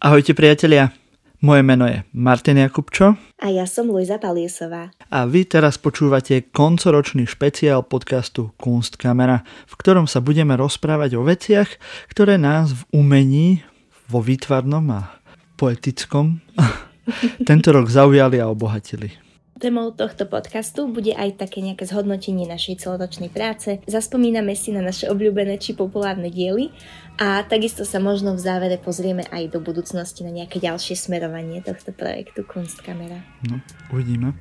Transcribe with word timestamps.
Ahojte 0.00 0.32
priatelia, 0.32 0.96
moje 1.44 1.60
meno 1.60 1.84
je 1.84 2.00
Martin 2.16 2.56
Jakubčo. 2.56 3.20
A 3.36 3.52
ja 3.52 3.68
som 3.68 3.92
Luisa 3.92 4.16
Paliesová. 4.16 4.96
A 5.12 5.28
vy 5.28 5.44
teraz 5.44 5.76
počúvate 5.76 6.48
koncoročný 6.48 7.28
špeciál 7.28 7.84
podcastu 7.84 8.48
Kunstkamera, 8.56 9.44
v 9.68 9.74
ktorom 9.76 10.08
sa 10.08 10.24
budeme 10.24 10.56
rozprávať 10.56 11.20
o 11.20 11.22
veciach, 11.28 11.68
ktoré 12.08 12.40
nás 12.40 12.72
v 12.72 12.82
umení, 12.96 13.60
vo 14.08 14.24
výtvarnom 14.24 14.88
a 14.88 15.20
poetickom 15.60 16.40
tento 17.52 17.68
rok 17.68 17.92
zaujali 17.92 18.40
a 18.40 18.48
obohatili. 18.48 19.29
Témou 19.60 19.92
tohto 19.92 20.24
podcastu 20.24 20.88
bude 20.88 21.12
aj 21.12 21.36
také 21.36 21.60
nejaké 21.60 21.84
zhodnotenie 21.84 22.48
našej 22.48 22.80
celoročnej 22.80 23.28
práce. 23.28 23.84
Zaspomíname 23.84 24.56
si 24.56 24.72
na 24.72 24.80
naše 24.80 25.04
obľúbené 25.12 25.60
či 25.60 25.76
populárne 25.76 26.32
diely 26.32 26.72
a 27.20 27.44
takisto 27.44 27.84
sa 27.84 28.00
možno 28.00 28.32
v 28.32 28.40
závere 28.40 28.80
pozrieme 28.80 29.28
aj 29.28 29.52
do 29.52 29.60
budúcnosti 29.60 30.24
na 30.24 30.32
nejaké 30.32 30.64
ďalšie 30.64 30.96
smerovanie 30.96 31.60
tohto 31.60 31.92
projektu 31.92 32.40
Kunstkamera. 32.40 33.20
No, 33.52 33.60
uvidíme. 33.92 34.32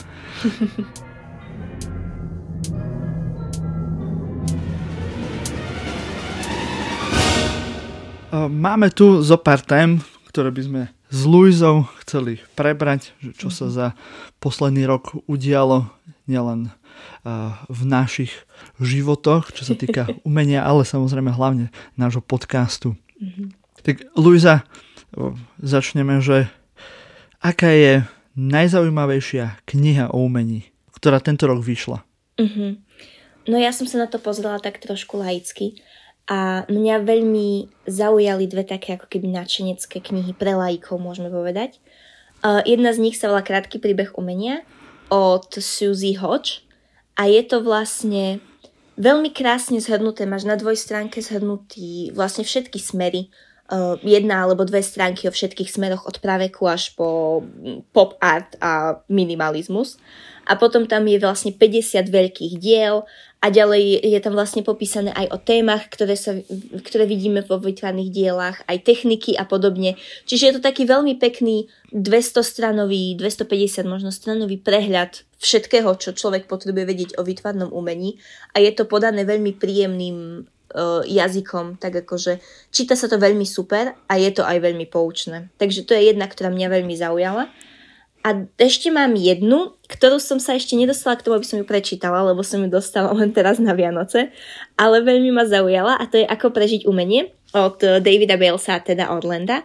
Máme 8.48 8.88
tu 8.95 9.20
zo 9.20 9.35
pár 9.35 9.59
tém, 9.67 9.99
ktoré 10.31 10.48
by 10.48 10.63
sme 10.63 10.81
s 11.09 11.26
Luizou 11.26 11.90
chceli 12.05 12.38
prebrať, 12.54 13.18
čo 13.38 13.49
sa 13.49 13.70
za 13.73 13.88
posledný 14.38 14.86
rok 14.86 15.18
udialo 15.26 15.90
nielen 16.30 16.70
v 17.70 17.82
našich 17.84 18.32
životoch, 18.80 19.52
čo 19.52 19.66
sa 19.66 19.76
týka 19.76 20.08
umenia, 20.27 20.63
ale 20.63 20.85
samozrejme 20.85 21.34
hlavne 21.34 21.73
nášho 21.98 22.22
podcastu. 22.22 22.95
Mm-hmm. 23.20 23.48
Tak 23.84 23.95
Luisa, 24.16 24.63
začneme, 25.59 26.22
že 26.22 26.48
aká 27.41 27.71
je 27.71 27.94
najzaujímavejšia 28.38 29.66
kniha 29.68 30.12
o 30.12 30.23
umení, 30.23 30.70
ktorá 30.96 31.20
tento 31.20 31.48
rok 31.48 31.60
vyšla? 31.63 32.05
Mm-hmm. 32.40 32.71
No 33.49 33.55
ja 33.57 33.73
som 33.73 33.90
sa 33.90 34.05
na 34.05 34.07
to 34.07 34.21
pozrela 34.21 34.62
tak 34.62 34.77
trošku 34.77 35.18
laicky 35.18 35.82
a 36.30 36.70
mňa 36.70 37.10
veľmi 37.10 37.49
zaujali 37.90 38.46
dve 38.46 38.62
také 38.62 38.94
ako 38.94 39.10
keby 39.10 39.34
nadšenecké 39.34 39.98
knihy 39.98 40.38
pre 40.38 40.54
laikov, 40.54 41.02
môžeme 41.02 41.34
povedať. 41.34 41.82
Uh, 42.46 42.62
jedna 42.70 42.94
z 42.94 43.02
nich 43.02 43.18
sa 43.18 43.34
volá 43.34 43.41
Krátky 43.41 43.82
príbeh 43.82 44.13
umenia 44.13 44.62
od 45.10 45.50
Suzy 45.57 46.13
Hodge 46.22 46.62
a 47.18 47.26
je 47.26 47.41
to 47.44 47.66
vlastne 47.66 48.40
veľmi 49.02 49.34
krásne 49.34 49.82
zhrnuté. 49.82 50.30
Máš 50.30 50.46
na 50.46 50.54
dvojstránke 50.54 51.18
zhrnutý 51.20 52.13
vlastne 52.13 52.46
všetky 52.46 52.77
smery 52.77 53.34
uh, 53.74 53.98
jedna 54.05 54.46
alebo 54.46 54.70
dve 54.70 54.85
stránky 54.85 55.26
o 55.26 55.34
všetkých 55.34 55.68
smeroch 55.68 56.05
od 56.05 56.22
praveku 56.22 56.70
až 56.70 56.94
po 56.94 57.41
pop 57.90 58.22
art 58.22 58.54
a 58.62 59.02
minimalizmus. 59.10 59.98
A 60.46 60.57
potom 60.57 60.85
tam 60.85 61.10
je 61.10 61.18
vlastne 61.22 61.54
50 61.54 62.05
veľkých 62.10 62.54
diel 62.62 63.05
a 63.40 63.48
ďalej 63.48 64.03
je 64.03 64.19
tam 64.19 64.35
vlastne 64.35 64.68
popísané 64.68 65.16
aj 65.16 65.31
o 65.31 65.38
témach, 65.40 65.88
ktoré, 65.88 66.19
sa, 66.19 66.35
ktoré 66.84 67.07
vidíme 67.07 67.40
vo 67.40 67.56
vytvarných 67.56 68.12
dielách, 68.12 68.57
aj 68.68 68.84
techniky 68.84 69.40
a 69.40 69.47
podobne. 69.47 69.95
Čiže 70.28 70.44
je 70.44 70.53
to 70.59 70.62
taký 70.68 70.84
veľmi 70.84 71.16
pekný 71.16 71.72
200-stranový, 71.95 73.16
250 73.16 73.88
možno 73.88 74.12
stranový 74.12 74.59
prehľad 74.59 75.23
všetkého, 75.40 75.88
čo 75.95 76.12
človek 76.12 76.51
potrebuje 76.51 76.84
vedieť 76.84 77.12
o 77.16 77.23
vytvarnom 77.23 77.72
umení 77.72 78.19
a 78.51 78.59
je 78.59 78.75
to 78.75 78.84
podané 78.84 79.23
veľmi 79.23 79.56
príjemným 79.56 80.44
uh, 80.44 81.01
jazykom, 81.07 81.79
tak 81.79 82.03
akože 82.03 82.44
číta 82.75 83.00
sa 83.00 83.07
to 83.07 83.16
veľmi 83.16 83.47
super 83.47 83.95
a 84.12 84.13
je 84.19 84.35
to 84.35 84.44
aj 84.44 84.59
veľmi 84.59 84.84
poučné. 84.91 85.47
Takže 85.56 85.88
to 85.88 85.95
je 85.95 86.12
jedna, 86.12 86.28
ktorá 86.28 86.51
mňa 86.51 86.67
veľmi 86.75 86.95
zaujala. 87.00 87.47
A 88.19 88.45
ešte 88.59 88.91
mám 88.91 89.16
jednu, 89.16 89.79
ktorú 89.88 90.19
som 90.19 90.44
sa 90.44 90.59
ešte 90.59 90.75
nedostala 90.75 91.16
k 91.16 91.23
tomu, 91.23 91.39
aby 91.39 91.47
som 91.47 91.59
ju 91.59 91.66
prečítala, 91.66 92.19
lebo 92.28 92.44
som 92.44 92.59
ju 92.59 92.67
dostala 92.67 93.16
len 93.16 93.31
teraz 93.31 93.63
na 93.63 93.71
Vianoce, 93.71 94.35
ale 94.75 94.99
veľmi 94.99 95.31
ma 95.31 95.47
zaujala 95.47 95.95
a 95.95 96.03
to 96.03 96.19
je 96.19 96.27
Ako 96.27 96.51
prežiť 96.51 96.83
umenie 96.83 97.31
od 97.55 97.79
Davida 97.79 98.35
Balesa, 98.35 98.83
teda 98.83 99.16
Orlanda. 99.16 99.63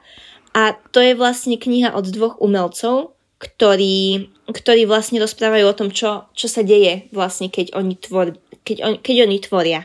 A 0.55 0.79
to 0.95 1.03
je 1.03 1.19
vlastne 1.19 1.59
kniha 1.59 1.99
od 1.99 2.07
dvoch 2.15 2.39
umelcov, 2.39 3.19
ktorí, 3.43 4.31
ktorí 4.47 4.87
vlastne 4.87 5.19
rozprávajú 5.19 5.65
o 5.67 5.75
tom, 5.77 5.91
čo, 5.91 6.31
čo 6.33 6.47
sa 6.47 6.63
deje 6.63 7.11
vlastne, 7.11 7.51
keď 7.51 7.75
oni, 7.75 7.99
tvor, 7.99 8.39
keď, 8.63 8.77
on, 8.87 8.95
keď 9.03 9.27
oni 9.27 9.37
tvoria. 9.43 9.81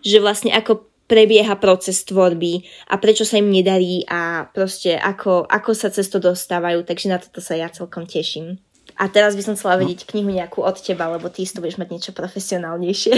Že 0.00 0.24
vlastne 0.24 0.50
ako 0.56 0.88
prebieha 1.04 1.54
proces 1.60 2.00
tvorby 2.08 2.64
a 2.88 2.96
prečo 2.96 3.28
sa 3.28 3.36
im 3.36 3.52
nedarí 3.52 4.04
a 4.08 4.48
proste 4.48 4.96
ako, 4.96 5.44
ako 5.44 5.70
sa 5.76 5.92
cez 5.92 6.08
to 6.08 6.16
dostávajú, 6.20 6.84
takže 6.84 7.12
na 7.12 7.20
toto 7.20 7.44
sa 7.44 7.56
ja 7.56 7.68
celkom 7.68 8.08
teším. 8.08 8.56
A 8.94 9.10
teraz 9.10 9.34
by 9.34 9.42
som 9.42 9.54
chcela 9.58 9.74
vedieť 9.82 10.06
no. 10.06 10.08
knihu 10.14 10.30
nejakú 10.30 10.62
od 10.62 10.78
teba, 10.78 11.10
lebo 11.10 11.26
ty 11.26 11.42
to 11.42 11.58
budeš 11.58 11.82
mať 11.82 11.88
niečo 11.90 12.12
profesionálnejšie. 12.14 13.12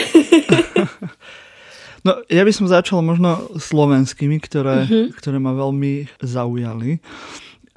no, 2.06 2.24
ja 2.32 2.42
by 2.48 2.52
som 2.52 2.64
začal 2.64 3.04
možno 3.04 3.44
slovenskými, 3.60 4.40
ktoré, 4.40 4.88
uh-huh. 4.88 5.12
ktoré 5.20 5.36
ma 5.36 5.52
veľmi 5.52 6.08
zaujali. 6.24 7.04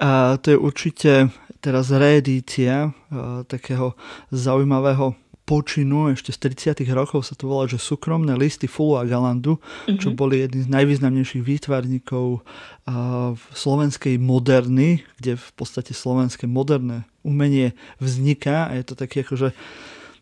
A 0.00 0.40
to 0.40 0.56
je 0.56 0.58
určite 0.58 1.12
teraz 1.60 1.92
reedícia 1.92 2.88
uh, 2.88 3.44
takého 3.44 3.92
zaujímavého 4.32 5.12
počinu 5.50 6.14
ešte 6.14 6.30
z 6.30 6.78
30 6.78 6.86
rokov 6.94 7.26
sa 7.26 7.34
to 7.34 7.50
volá, 7.50 7.66
že 7.66 7.82
súkromné 7.82 8.38
listy 8.38 8.70
Fulu 8.70 9.02
a 9.02 9.02
Galandu, 9.02 9.58
mm-hmm. 9.58 9.98
čo 9.98 10.14
boli 10.14 10.46
jedni 10.46 10.62
z 10.62 10.70
najvýznamnejších 10.70 11.42
výtvarníkov 11.42 12.46
v 13.34 13.44
slovenskej 13.50 14.14
moderny, 14.22 15.02
kde 15.18 15.34
v 15.34 15.50
podstate 15.58 15.90
slovenské 15.90 16.46
moderné 16.46 17.02
umenie 17.26 17.74
vzniká 17.98 18.70
a 18.70 18.78
je 18.78 18.84
to 18.86 18.94
taký 18.94 19.26
akože 19.26 19.50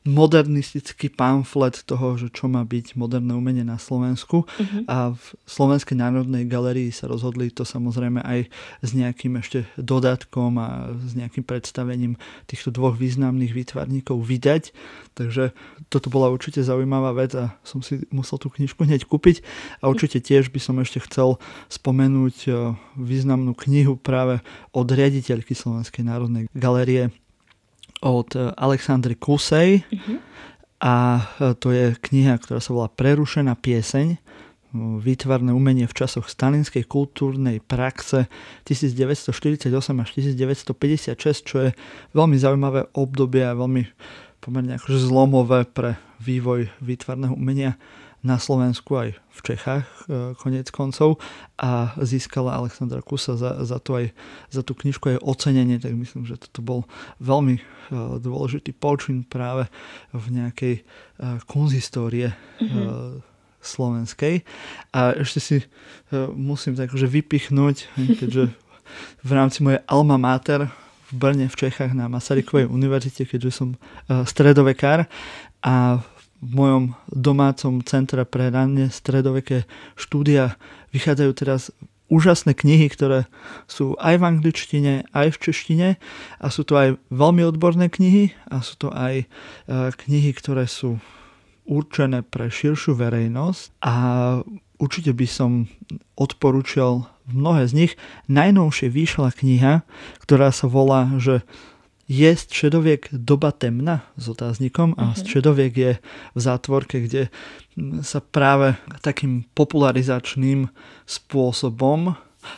modernistický 0.09 1.13
pamflet 1.13 1.85
toho, 1.85 2.17
že 2.17 2.33
čo 2.33 2.49
má 2.49 2.65
byť 2.65 2.97
moderné 2.97 3.37
umenie 3.37 3.61
na 3.61 3.77
Slovensku. 3.77 4.49
Uh-huh. 4.49 4.83
A 4.89 5.13
v 5.13 5.25
Slovenskej 5.45 6.01
národnej 6.01 6.49
galerii 6.49 6.89
sa 6.89 7.05
rozhodli 7.05 7.53
to 7.53 7.69
samozrejme 7.69 8.25
aj 8.25 8.49
s 8.81 8.91
nejakým 8.97 9.37
ešte 9.37 9.69
dodatkom 9.77 10.57
a 10.57 10.97
s 10.97 11.13
nejakým 11.13 11.45
predstavením 11.45 12.17
týchto 12.49 12.73
dvoch 12.73 12.97
významných 12.97 13.53
výtvarníkov 13.53 14.17
vydať. 14.25 14.73
Takže 15.13 15.53
toto 15.93 16.09
bola 16.09 16.33
určite 16.33 16.65
zaujímavá 16.65 17.13
vec 17.13 17.37
a 17.37 17.53
som 17.61 17.85
si 17.85 18.01
musel 18.09 18.41
tú 18.41 18.49
knižku 18.49 18.89
hneď 18.89 19.05
kúpiť. 19.05 19.45
A 19.85 19.93
určite 19.93 20.25
tiež 20.25 20.49
by 20.49 20.61
som 20.63 20.81
ešte 20.81 21.05
chcel 21.05 21.37
spomenúť 21.69 22.37
e, 22.49 22.51
významnú 22.97 23.53
knihu 23.69 24.01
práve 24.01 24.41
od 24.73 24.89
riaditeľky 24.89 25.53
Slovenskej 25.53 26.09
národnej 26.09 26.49
galerie 26.57 27.13
od 28.03 28.29
eh, 28.37 28.53
Alexandry 28.55 29.15
Kusej 29.19 29.83
uh-huh. 29.83 30.19
a 30.83 30.95
eh, 31.39 31.55
to 31.59 31.75
je 31.75 31.95
kniha, 31.99 32.39
ktorá 32.39 32.63
sa 32.63 32.75
volá 32.75 32.89
Prerušená 32.91 33.59
pieseň. 33.59 34.19
Výtvarné 34.79 35.57
umenie 35.57 35.89
v 35.89 35.97
časoch 35.97 36.29
stalinskej 36.29 36.85
kultúrnej 36.85 37.65
praxe 37.65 38.29
1948 38.69 39.73
až 39.73 40.09
1956, 40.13 41.17
čo 41.41 41.57
je 41.57 41.71
veľmi 42.13 42.37
zaujímavé 42.37 42.93
obdobie 42.93 43.49
a 43.49 43.57
veľmi 43.57 43.89
pomerne 44.45 44.77
akože 44.77 45.09
zlomové 45.09 45.65
pre 45.65 45.97
vývoj 46.21 46.69
výtvarného 46.85 47.33
umenia 47.33 47.81
na 48.29 48.37
Slovensku 48.37 48.93
aj 48.93 49.17
v 49.17 49.41
Čechách 49.41 49.89
e, 49.89 50.37
konec 50.37 50.69
koncov 50.69 51.17
a 51.57 51.97
získala 52.05 52.61
Alexandra 52.61 53.01
Kusa 53.01 53.41
za, 53.41 53.65
za, 53.65 53.81
to 53.81 53.97
aj, 53.97 54.13
za 54.53 54.61
tú 54.61 54.77
knižku 54.77 55.17
aj 55.17 55.23
ocenenie, 55.25 55.81
tak 55.81 55.97
myslím, 55.97 56.29
že 56.29 56.37
toto 56.37 56.61
bol 56.61 56.81
veľmi 57.25 57.57
e, 57.57 57.63
dôležitý 58.21 58.77
počin 58.77 59.25
práve 59.25 59.65
v 60.13 60.25
nejakej 60.29 60.75
e, 60.77 60.83
konzistórie 61.49 62.37
mm-hmm. 62.61 63.25
slovenskej. 63.65 64.45
A 64.93 65.17
ešte 65.17 65.41
si 65.41 65.57
musím 66.37 66.77
tak 66.77 66.93
akože 66.93 67.09
vypichnúť, 67.09 67.77
keďže 67.97 68.53
v 69.25 69.31
rámci 69.33 69.65
mojej 69.65 69.81
alma 69.89 70.21
mater 70.21 70.69
v 71.09 71.13
Brne 71.17 71.49
v 71.49 71.57
Čechách 71.57 71.97
na 71.97 72.13
Masarykovej 72.13 72.69
univerzite, 72.77 73.25
keďže 73.25 73.51
som 73.65 73.69
stredovekár 74.09 75.09
a 75.65 76.01
v 76.01 76.18
mojom 76.41 76.95
domácom 77.11 77.83
centre 77.83 78.23
pre 78.23 78.51
ranne 78.55 78.91
stredoveké 78.91 79.67
štúdia 79.99 80.55
vychádzajú 80.95 81.33
teraz 81.35 81.75
úžasné 82.09 82.57
knihy, 82.57 82.89
ktoré 82.89 83.29
sú 83.69 83.93
aj 84.01 84.17
v 84.17 84.25
angličtine, 84.25 84.93
aj 85.13 85.37
v 85.37 85.41
češtine 85.49 85.89
a 86.41 86.47
sú 86.49 86.65
to 86.65 86.75
aj 86.81 86.89
veľmi 87.13 87.45
odborné 87.45 87.93
knihy 87.93 88.33
a 88.49 88.65
sú 88.65 88.81
to 88.81 88.89
aj 88.89 89.25
e, 89.25 89.27
knihy, 89.93 90.33
ktoré 90.33 90.65
sú 90.65 90.97
určené 91.69 92.25
pre 92.25 92.49
širšiu 92.49 92.97
verejnosť 92.97 93.85
a 93.85 93.95
určite 94.81 95.13
by 95.13 95.27
som 95.29 95.69
odporúčal 96.17 97.13
mnohé 97.29 97.69
z 97.69 97.73
nich. 97.77 97.93
Najnovšie 98.33 98.89
vyšla 98.89 99.37
kniha, 99.37 99.85
ktorá 100.25 100.49
sa 100.49 100.65
volá, 100.65 101.13
že 101.21 101.45
je 102.09 102.37
středoviek 102.37 103.09
doba 103.13 103.53
temna 103.53 104.09
s 104.17 104.29
otáznikom 104.29 104.97
a 104.97 105.13
uh-huh. 105.13 105.21
středoviek 105.21 105.77
je 105.77 105.93
v 106.35 106.41
zátvorke, 106.41 107.05
kde 107.05 107.29
sa 108.01 108.25
práve 108.25 108.81
takým 109.05 109.45
popularizačným 109.53 110.73
spôsobom 111.05 112.17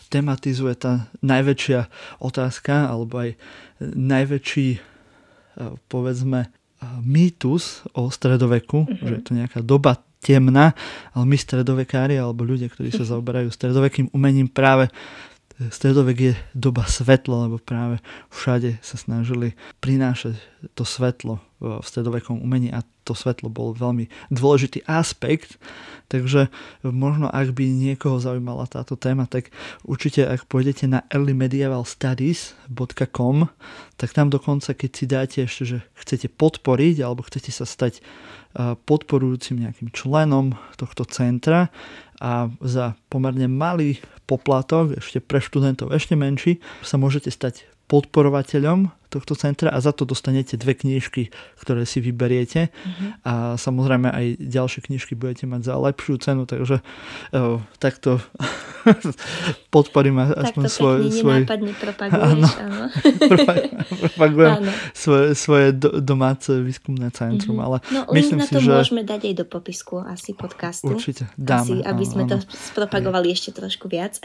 tematizuje 0.09 0.75
tá 0.79 1.11
najväčšia 1.21 1.91
otázka, 2.23 2.95
alebo 2.95 3.27
aj 3.27 3.31
najväčší, 3.83 4.69
e, 4.77 4.81
povedzme, 5.91 6.53
mýtus 7.05 7.85
o 7.93 8.09
stredoveku, 8.09 8.89
mm-hmm. 8.89 9.05
že 9.05 9.15
je 9.21 9.25
to 9.25 9.33
nejaká 9.37 9.61
doba 9.61 10.01
temná, 10.21 10.73
ale 11.13 11.25
my 11.29 11.37
stredovekári 11.37 12.17
alebo 12.17 12.45
ľudia, 12.45 12.69
ktorí 12.73 12.93
sa 12.93 13.05
zaoberajú 13.13 13.49
stredovekým 13.53 14.13
umením 14.13 14.49
práve 14.49 14.89
stredovek 15.69 16.21
je 16.21 16.33
doba 16.57 16.89
svetla, 16.89 17.45
lebo 17.45 17.61
práve 17.61 18.01
všade 18.33 18.81
sa 18.81 18.97
snažili 18.97 19.53
prinášať 19.85 20.41
to 20.73 20.89
svetlo 20.89 21.45
v 21.61 21.85
stredovekom 21.85 22.41
umení 22.41 22.73
a 22.73 22.81
to 23.05 23.13
svetlo 23.13 23.53
bol 23.53 23.77
veľmi 23.77 24.09
dôležitý 24.33 24.81
aspekt, 24.89 25.61
takže 26.09 26.49
možno 26.81 27.29
ak 27.29 27.53
by 27.53 27.69
niekoho 27.69 28.17
zaujímala 28.17 28.65
táto 28.65 28.97
téma, 28.97 29.29
tak 29.29 29.53
určite 29.85 30.25
ak 30.25 30.49
pôjdete 30.49 30.89
na 30.89 31.05
earlymedievalstudies.com, 31.13 33.37
tak 34.01 34.11
tam 34.17 34.33
dokonca, 34.33 34.73
keď 34.73 34.91
si 34.97 35.05
dáte 35.05 35.45
ešte, 35.45 35.69
že 35.69 35.85
chcete 36.01 36.33
podporiť 36.33 37.05
alebo 37.05 37.29
chcete 37.29 37.53
sa 37.53 37.69
stať 37.69 38.01
podporujúcim 38.89 39.63
nejakým 39.63 39.95
členom 39.95 40.59
tohto 40.75 41.07
centra 41.07 41.71
a 42.21 42.53
za 42.61 42.95
pomerne 43.09 43.49
malý 43.49 43.99
poplatok, 44.29 45.01
ešte 45.01 45.19
pre 45.19 45.41
študentov 45.41 45.91
ešte 45.91 46.15
menší, 46.15 46.61
sa 46.85 47.01
môžete 47.01 47.33
stať 47.33 47.67
podporovateľom 47.91 48.95
tohto 49.11 49.35
centra 49.35 49.75
a 49.75 49.83
za 49.83 49.91
to 49.91 50.07
dostanete 50.07 50.55
dve 50.55 50.79
knižky, 50.79 51.35
ktoré 51.59 51.83
si 51.83 51.99
vyberiete 51.99 52.71
mm-hmm. 52.71 53.27
a 53.27 53.59
samozrejme 53.59 54.07
aj 54.07 54.27
ďalšie 54.39 54.87
knižky 54.87 55.19
budete 55.19 55.51
mať 55.51 55.67
za 55.67 55.75
lepšiu 55.75 56.15
cenu, 56.23 56.47
takže 56.47 56.79
uh, 56.79 57.59
takto 57.83 58.23
podporím 59.75 60.19
aspoň 60.21 60.45
takto 60.45 60.69
svoj... 60.69 60.99
svoj... 61.13 61.41
propaguješ, 61.79 62.21
áno. 62.21 62.49
áno. 62.49 62.85
propagujem 64.03 64.53
áno. 64.61 64.71
svoje, 64.93 65.27
svoje 65.35 65.67
do, 65.77 66.03
domáce 66.03 66.51
výskumné 66.51 67.11
centrum, 67.15 67.59
mm-hmm. 67.59 67.67
ale 67.67 67.77
no, 67.93 68.01
myslím 68.15 68.43
na 68.43 68.47
to 68.49 68.59
si, 68.59 68.67
že... 68.67 68.73
môžeme 68.73 69.03
dať 69.07 69.21
aj 69.31 69.35
do 69.41 69.45
popisku 69.47 69.95
asi 70.03 70.35
podcastu. 70.35 70.93
Určite, 70.93 71.31
dáme. 71.39 71.63
Asi, 71.63 71.77
aby 71.85 72.03
áno, 72.05 72.13
sme 72.13 72.23
áno. 72.27 72.31
to 72.35 72.37
spropagovali 72.51 73.31
ešte 73.31 73.51
trošku 73.55 73.87
viac. 73.87 74.19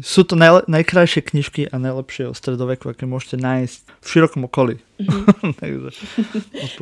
Sú 0.00 0.22
to 0.22 0.38
najle- 0.38 0.64
najkrajšie 0.70 1.22
knižky 1.26 1.62
a 1.68 1.76
najlepšie 1.80 2.30
o 2.30 2.34
stredoveku, 2.34 2.92
aké 2.92 3.04
môžete 3.08 3.40
nájsť 3.40 3.78
v 4.02 4.06
širokom 4.06 4.46
okolí. 4.46 4.78
Mm-hmm. 5.02 5.54
Takže, 5.62 5.90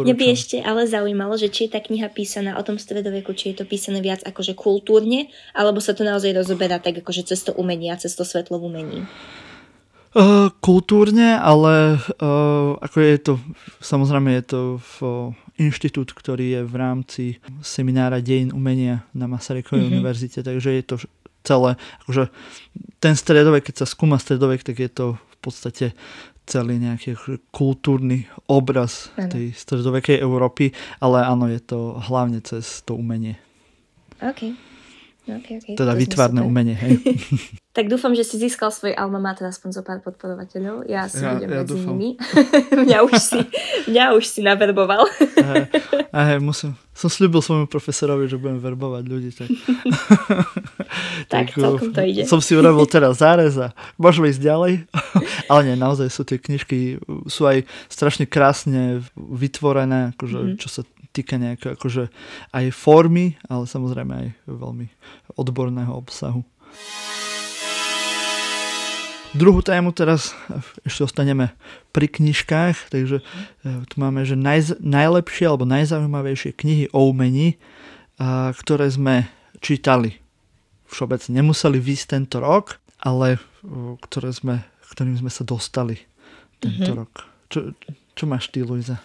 Mňa 0.00 0.14
by 0.14 0.25
ešte 0.31 0.56
ale 0.61 0.84
zaujímalo, 0.84 1.34
že 1.40 1.49
či 1.49 1.67
je 1.67 1.75
tá 1.76 1.81
kniha 1.81 2.12
písaná 2.12 2.61
o 2.61 2.62
tom 2.62 2.76
stredoveku, 2.76 3.32
či 3.32 3.52
je 3.52 3.62
to 3.62 3.64
písané 3.64 4.05
viac 4.05 4.20
akože 4.22 4.52
kultúrne, 4.52 5.32
alebo 5.56 5.81
sa 5.81 5.96
to 5.96 6.05
naozaj 6.05 6.37
rozoberá 6.37 6.78
tak 6.78 7.00
akože 7.00 7.32
cez 7.32 7.40
to 7.43 7.56
umenie 7.56 7.88
a 7.88 8.00
cez 8.00 8.12
to 8.12 8.22
svetlo 8.22 8.61
v 8.61 8.67
umení. 8.69 9.00
Uh, 10.11 10.50
kultúrne, 10.58 11.38
ale 11.38 12.02
uh, 12.19 12.75
ako 12.82 12.96
je 12.99 13.17
to, 13.22 13.32
samozrejme 13.78 14.43
je 14.43 14.44
to 14.44 14.61
v 14.82 14.94
uh, 15.06 15.11
inštitút, 15.55 16.11
ktorý 16.11 16.58
je 16.58 16.62
v 16.67 16.75
rámci 16.75 17.25
seminára 17.62 18.19
dejin 18.19 18.50
umenia 18.50 19.06
na 19.14 19.31
Masarykovej 19.31 19.87
mm-hmm. 19.87 19.94
univerzite, 20.02 20.43
takže 20.43 20.70
je 20.75 20.82
to 20.82 20.96
celé, 21.46 21.78
akože 22.02 22.26
ten 22.99 23.14
stredovek, 23.14 23.70
keď 23.70 23.84
sa 23.84 23.87
skúma 23.87 24.19
stredovek, 24.19 24.67
tak 24.67 24.82
je 24.82 24.90
to 24.90 25.06
v 25.14 25.37
podstate 25.38 25.87
celý 26.50 26.82
nejaký 26.82 27.14
kultúrny 27.55 28.26
obraz 28.50 29.14
ano. 29.14 29.31
tej 29.31 29.55
stredovekej 29.55 30.19
Európy, 30.19 30.75
ale 30.99 31.23
áno, 31.23 31.47
je 31.47 31.62
to 31.62 32.02
hlavne 32.11 32.43
cez 32.43 32.82
to 32.82 32.99
umenie. 32.99 33.38
OK. 34.19 34.70
Okay, 35.31 35.62
okay. 35.62 35.75
Teda 35.79 35.94
vytvárne 35.94 36.43
umenie, 36.43 36.75
hej. 36.75 36.99
tak 37.76 37.87
dúfam, 37.87 38.11
že 38.19 38.26
si 38.26 38.35
získal 38.41 38.75
svoj 38.75 38.97
alma 38.99 39.23
mater 39.23 39.47
aspoň 39.47 39.69
zo 39.79 39.82
pár 39.87 40.02
podporovateľov. 40.02 40.91
Ja 40.91 41.06
si 41.06 41.23
ja, 41.23 41.38
budem 41.38 41.50
ja 41.55 41.58
medzi 41.62 41.70
dúfam. 41.70 41.94
nimi. 41.94 42.08
mňa, 42.88 42.99
už 43.06 43.14
si, 43.14 43.41
mňa 43.87 44.05
už 44.19 44.25
si 44.26 44.41
naverboval. 44.43 45.06
a 46.11 46.19
hej, 46.35 46.43
musím. 46.43 46.75
Som 46.91 47.12
slúbil 47.12 47.38
svojmu 47.44 47.70
profesorovi, 47.70 48.26
že 48.26 48.41
budem 48.41 48.58
verbovať 48.58 49.03
ľudí. 49.06 49.31
Tak, 49.31 49.49
tak, 51.26 51.52
tak 51.52 51.58
celkom 51.58 51.90
to 51.93 52.00
ide. 52.06 52.22
Som 52.25 52.40
si 52.40 52.55
urobil 52.55 52.87
teraz 52.87 53.20
zárez 53.20 53.58
a 53.58 53.75
môžeme 54.00 54.31
ísť 54.31 54.40
ďalej. 54.40 54.72
Ale 55.50 55.61
nie, 55.67 55.76
naozaj 55.76 56.08
sú 56.08 56.22
tie 56.22 56.38
knižky, 56.38 57.02
sú 57.26 57.49
aj 57.49 57.67
strašne 57.90 58.25
krásne 58.25 59.02
vytvorené, 59.19 60.14
akože, 60.14 60.38
mm-hmm. 60.38 60.61
čo 60.62 60.69
sa 60.70 60.82
týka 61.11 61.37
nejaké 61.37 61.75
akože 61.75 62.06
aj 62.55 62.64
formy, 62.70 63.34
ale 63.50 63.67
samozrejme 63.67 64.12
aj 64.14 64.28
veľmi 64.46 64.87
odborného 65.34 65.90
obsahu. 65.90 66.46
Druhú 69.31 69.62
tému 69.62 69.94
teraz 69.94 70.34
ešte 70.82 71.06
ostaneme 71.06 71.55
pri 71.94 72.11
knižkách, 72.11 72.90
takže 72.90 73.22
e, 73.22 73.25
tu 73.87 73.94
máme, 73.99 74.26
že 74.26 74.34
naj, 74.34 74.78
najlepšie 74.82 75.46
alebo 75.46 75.62
najzaujímavejšie 75.70 76.50
knihy 76.50 76.84
o 76.90 77.06
umení, 77.06 77.55
a, 78.19 78.50
ktoré 78.58 78.90
sme 78.90 79.31
čítali. 79.62 80.19
Všeobecne 80.91 81.39
nemuseli 81.39 81.79
výsť 81.79 82.19
tento 82.19 82.43
rok, 82.43 82.83
ale 83.01 83.39
ktoré 84.05 84.35
sme, 84.35 84.67
ktorým 84.91 85.17
sme 85.17 85.31
sa 85.31 85.47
dostali 85.47 85.97
tento 86.59 86.91
mm-hmm. 86.91 87.01
rok. 87.01 87.13
Čo, 87.47 87.59
čo 88.19 88.25
máš 88.27 88.51
ty, 88.51 88.67
Luisa? 88.67 88.99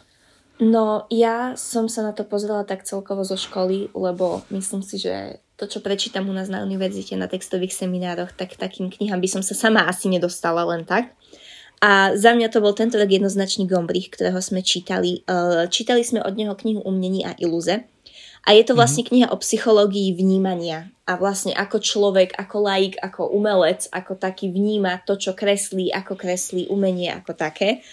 No, 0.55 1.03
ja 1.11 1.53
som 1.59 1.91
sa 1.91 1.99
na 2.01 2.15
to 2.15 2.23
pozrela 2.23 2.63
tak 2.63 2.87
celkovo 2.87 3.27
zo 3.27 3.35
školy, 3.35 3.91
lebo 3.91 4.47
myslím 4.55 4.79
si, 4.79 4.97
že 5.03 5.43
to, 5.59 5.67
čo 5.67 5.83
prečítam 5.83 6.27
u 6.27 6.33
nás 6.35 6.47
na 6.47 6.63
univerzite 6.63 7.15
na 7.15 7.27
textových 7.27 7.75
seminároch, 7.75 8.31
tak 8.35 8.55
takým 8.55 8.91
knihám 8.91 9.19
by 9.19 9.29
som 9.31 9.43
sa 9.43 9.55
sama 9.55 9.87
asi 9.87 10.07
nedostala 10.07 10.63
len 10.67 10.87
tak. 10.87 11.11
A 11.83 12.15
za 12.15 12.31
mňa 12.31 12.47
to 12.51 12.63
bol 12.63 12.71
tento 12.71 12.95
rok 12.95 13.11
jednoznačný 13.11 13.67
Gombrich, 13.67 14.07
ktorého 14.15 14.39
sme 14.39 14.63
čítali. 14.63 15.27
E, 15.27 15.67
čítali 15.67 16.07
sme 16.07 16.23
od 16.23 16.33
neho 16.39 16.55
knihu 16.55 16.79
Umnení 16.79 17.27
a 17.27 17.35
iluze. 17.35 17.83
A 18.45 18.53
je 18.53 18.63
to 18.63 18.73
mhm. 18.73 18.79
vlastne 18.79 19.03
kniha 19.03 19.27
o 19.33 19.41
psychológii 19.41 20.13
vnímania. 20.13 20.93
A 21.05 21.17
vlastne 21.17 21.53
ako 21.53 21.81
človek, 21.81 22.33
ako 22.37 22.57
laik, 22.65 22.93
ako 22.97 23.29
umelec, 23.29 23.85
ako 23.93 24.17
taký 24.17 24.49
vníma 24.49 25.05
to, 25.05 25.17
čo 25.17 25.37
kreslí, 25.37 25.93
ako 25.93 26.17
kreslí 26.17 26.65
umenie 26.69 27.13
ako 27.13 27.37
také. 27.37 27.85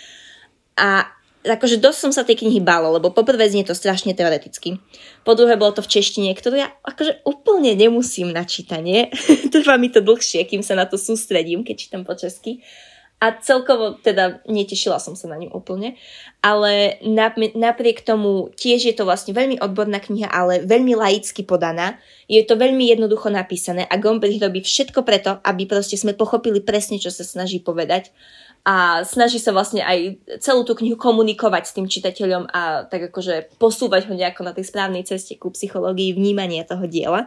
A 0.81 1.04
akože 1.44 1.82
dosť 1.82 1.99
som 1.99 2.12
sa 2.14 2.22
tej 2.22 2.40
knihy 2.40 2.62
bála, 2.62 2.88
lebo 2.88 3.10
poprvé 3.10 3.50
znie 3.50 3.66
to 3.66 3.75
strašne 3.75 4.14
teoreticky. 4.14 4.78
Po 5.26 5.34
druhé 5.34 5.58
bolo 5.58 5.75
to 5.75 5.82
v 5.82 5.90
češtine, 5.99 6.31
ktorú 6.32 6.56
ja 6.56 6.70
akože 6.87 7.26
úplne 7.26 7.75
nemusím 7.75 8.31
na 8.31 8.46
čítanie. 8.46 9.10
Trvá 9.52 9.75
mi 9.76 9.90
to 9.90 10.00
dlhšie, 10.00 10.46
kým 10.46 10.62
sa 10.62 10.78
na 10.78 10.87
to 10.87 10.94
sústredím, 10.94 11.66
keď 11.66 11.75
čítam 11.76 12.02
po 12.06 12.14
česky. 12.14 12.62
A 13.22 13.38
celkovo 13.38 13.94
teda 14.02 14.42
netešila 14.50 14.98
som 14.98 15.14
sa 15.14 15.31
na 15.31 15.38
ňu 15.38 15.55
úplne. 15.55 15.94
Ale 16.43 16.98
napriek 17.55 18.02
tomu 18.02 18.50
tiež 18.58 18.91
je 18.91 18.94
to 18.98 19.06
vlastne 19.06 19.31
veľmi 19.31 19.62
odborná 19.62 20.02
kniha, 20.02 20.26
ale 20.26 20.67
veľmi 20.67 20.98
laicky 20.98 21.46
podaná. 21.46 22.02
Je 22.26 22.43
to 22.43 22.58
veľmi 22.58 22.91
jednoducho 22.91 23.31
napísané 23.31 23.86
a 23.86 23.94
Gombrich 23.94 24.43
robí 24.43 24.67
všetko 24.67 25.06
preto, 25.06 25.38
aby 25.46 25.70
proste 25.70 25.94
sme 25.94 26.19
pochopili 26.19 26.58
presne, 26.58 26.98
čo 26.98 27.14
sa 27.14 27.22
snaží 27.22 27.62
povedať 27.62 28.10
a 28.62 29.02
snaží 29.02 29.43
sa 29.43 29.50
vlastne 29.50 29.82
aj 29.82 30.22
celú 30.38 30.62
tú 30.62 30.79
knihu 30.79 30.94
komunikovať 30.94 31.62
s 31.67 31.74
tým 31.74 31.91
čitateľom 31.91 32.46
a 32.46 32.86
tak 32.86 33.10
akože 33.10 33.58
posúvať 33.58 34.06
ho 34.06 34.14
nejako 34.14 34.46
na 34.46 34.55
tej 34.55 34.70
správnej 34.70 35.02
ceste 35.02 35.34
ku 35.34 35.50
psychológii 35.50 36.14
vnímania 36.14 36.62
toho 36.62 36.86
diela. 36.86 37.26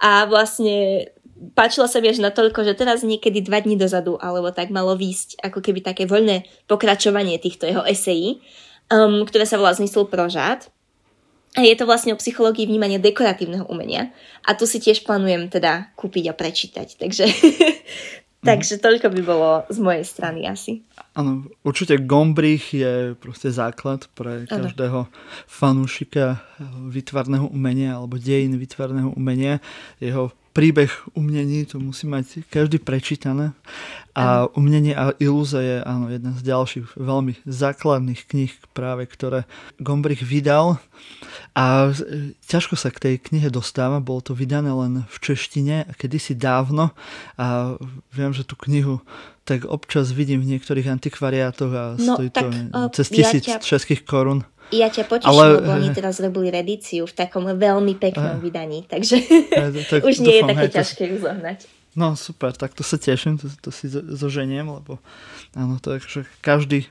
A 0.00 0.24
vlastne 0.24 1.10
páčila 1.54 1.86
sa 1.86 2.02
mi 2.02 2.10
až 2.10 2.18
natoľko, 2.22 2.66
že 2.66 2.78
teraz 2.78 3.06
niekedy 3.06 3.44
dva 3.44 3.62
dní 3.62 3.78
dozadu, 3.78 4.18
alebo 4.18 4.50
tak 4.50 4.70
malo 4.74 4.98
výsť 4.98 5.38
ako 5.42 5.58
keby 5.62 5.80
také 5.82 6.04
voľné 6.04 6.46
pokračovanie 6.66 7.38
týchto 7.38 7.66
jeho 7.66 7.82
esejí, 7.86 8.42
um, 8.90 9.22
ktoré 9.24 9.46
sa 9.46 9.58
volá 9.58 9.74
Zmysl 9.74 10.06
prožát. 10.06 10.70
A 11.56 11.64
je 11.64 11.74
to 11.74 11.88
vlastne 11.88 12.12
o 12.12 12.20
psychológii 12.20 12.68
vnímania 12.68 13.00
dekoratívneho 13.00 13.64
umenia. 13.72 14.12
A 14.44 14.52
tu 14.52 14.68
si 14.68 14.78
tiež 14.78 15.02
plánujem 15.02 15.48
teda 15.48 15.90
kúpiť 15.96 16.30
a 16.30 16.36
prečítať. 16.36 17.00
Takže 17.00 17.24
Takže 18.38 18.78
toľko 18.78 19.10
by 19.10 19.20
bolo 19.26 19.50
z 19.66 19.78
mojej 19.82 20.04
strany 20.06 20.46
asi. 20.46 20.86
Áno, 21.18 21.50
určite 21.66 21.98
Gombrich 21.98 22.70
je 22.70 23.18
proste 23.18 23.50
základ 23.50 24.06
pre 24.14 24.46
každého 24.46 25.10
fanúšika 25.50 26.38
vytvarného 26.86 27.50
umenia 27.50 27.98
alebo 27.98 28.14
dejin 28.14 28.54
vytvarného 28.54 29.10
umenia. 29.18 29.58
Jeho 29.98 30.30
príbeh 30.58 30.90
umnení, 31.14 31.70
to 31.70 31.78
musí 31.78 32.10
mať 32.10 32.42
každý 32.50 32.82
prečítané. 32.82 33.54
A 34.18 34.50
umnenie 34.58 34.98
a 34.98 35.14
ilúze 35.22 35.54
je 35.54 35.78
áno, 35.86 36.10
jedna 36.10 36.34
z 36.34 36.42
ďalších 36.50 36.98
veľmi 36.98 37.38
základných 37.46 38.26
kníh 38.26 38.50
práve, 38.74 39.06
ktoré 39.06 39.46
Gombrich 39.78 40.26
vydal. 40.26 40.82
A 41.54 41.94
ťažko 42.50 42.74
sa 42.74 42.90
k 42.90 42.98
tej 42.98 43.14
knihe 43.22 43.54
dostáva, 43.54 44.02
bolo 44.02 44.18
to 44.18 44.34
vydané 44.34 44.74
len 44.74 45.06
v 45.06 45.16
češtine 45.22 45.94
kedysi 45.94 46.34
dávno 46.34 46.90
a 47.38 47.78
viem, 48.10 48.34
že 48.34 48.42
tú 48.42 48.58
knihu 48.66 48.98
tak 49.46 49.62
občas 49.70 50.10
vidím 50.10 50.42
v 50.42 50.58
niektorých 50.58 50.90
antikvariátoch 50.98 51.72
a 51.72 51.84
no, 51.94 52.18
stojí 52.18 52.34
tak, 52.34 52.50
to 52.74 52.98
cez 52.98 53.06
tisíc 53.14 53.46
ja 53.46 53.56
ťa... 53.56 53.64
českých 53.64 54.02
korún. 54.02 54.42
Ja 54.68 54.92
ťa 54.92 55.08
poteším, 55.08 55.32
ale... 55.32 55.44
lebo 55.60 55.70
oni 55.80 55.88
teraz 55.96 56.20
robili 56.20 56.52
redíciu 56.52 57.08
v 57.08 57.14
takom 57.16 57.48
veľmi 57.48 57.96
peknom 57.96 58.36
uh, 58.36 58.42
vydaní, 58.42 58.84
takže 58.84 59.16
tak 59.88 60.04
už 60.08 60.20
nie 60.20 60.44
dúfam, 60.44 60.52
je 60.52 60.52
také 60.52 60.66
hej, 60.68 60.74
ťažké 60.76 61.02
ju 61.08 61.16
zohnať. 61.24 61.58
No 61.96 62.14
super, 62.14 62.52
tak 62.52 62.76
to 62.76 62.84
sa 62.84 63.00
teším, 63.00 63.40
to, 63.40 63.48
to 63.64 63.72
si 63.72 63.88
zoženiem, 63.90 64.68
lebo 64.68 65.00
áno, 65.56 65.80
to 65.80 65.96
je, 65.96 65.98
že 66.04 66.20
každý 66.44 66.84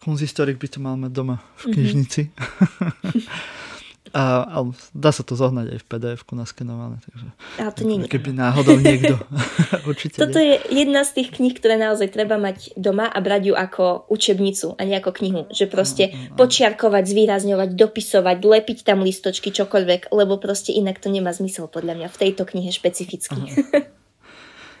konzistorik 0.00 0.56
by 0.56 0.68
to 0.72 0.78
mal 0.80 0.96
mať 0.96 1.12
doma 1.12 1.36
v 1.60 1.62
mhm. 1.68 1.72
knižnici. 1.76 2.22
Mm-hmm. 2.32 3.24
A, 4.16 4.46
ale 4.48 4.72
dá 4.96 5.10
sa 5.12 5.20
to 5.20 5.36
zohnať 5.36 5.76
aj 5.76 5.78
v 5.80 5.86
pdf 5.86 6.20
naskenované. 6.32 6.96
Takže, 7.04 7.26
ale 7.60 7.72
to 7.76 7.82
nie 7.84 7.96
Keby 8.08 8.30
náhodou 8.32 8.80
niekto. 8.80 9.20
určite 9.90 10.20
Toto 10.20 10.40
nie. 10.40 10.56
je 10.56 10.84
jedna 10.84 11.04
z 11.04 11.20
tých 11.20 11.28
kníh, 11.36 11.54
ktoré 11.56 11.76
naozaj 11.76 12.12
treba 12.14 12.40
mať 12.40 12.72
doma 12.78 13.08
a 13.08 13.18
brať 13.20 13.52
ju 13.52 13.54
ako 13.56 14.08
učebnicu 14.08 14.78
a 14.78 14.80
nie 14.86 14.96
ako 14.96 15.10
knihu. 15.18 15.42
Že 15.52 15.64
proste 15.68 16.04
no, 16.08 16.16
no, 16.16 16.24
no. 16.32 16.36
počiarkovať, 16.40 17.04
zvýrazňovať, 17.04 17.68
dopisovať, 17.76 18.38
lepiť 18.40 18.78
tam 18.86 19.04
listočky, 19.04 19.52
čokoľvek, 19.52 20.14
lebo 20.14 20.40
proste 20.40 20.72
inak 20.72 21.02
to 21.02 21.12
nemá 21.12 21.34
zmysel 21.34 21.68
podľa 21.68 21.98
mňa 22.00 22.08
v 22.08 22.16
tejto 22.16 22.48
knihe 22.48 22.70
špecificky. 22.72 23.38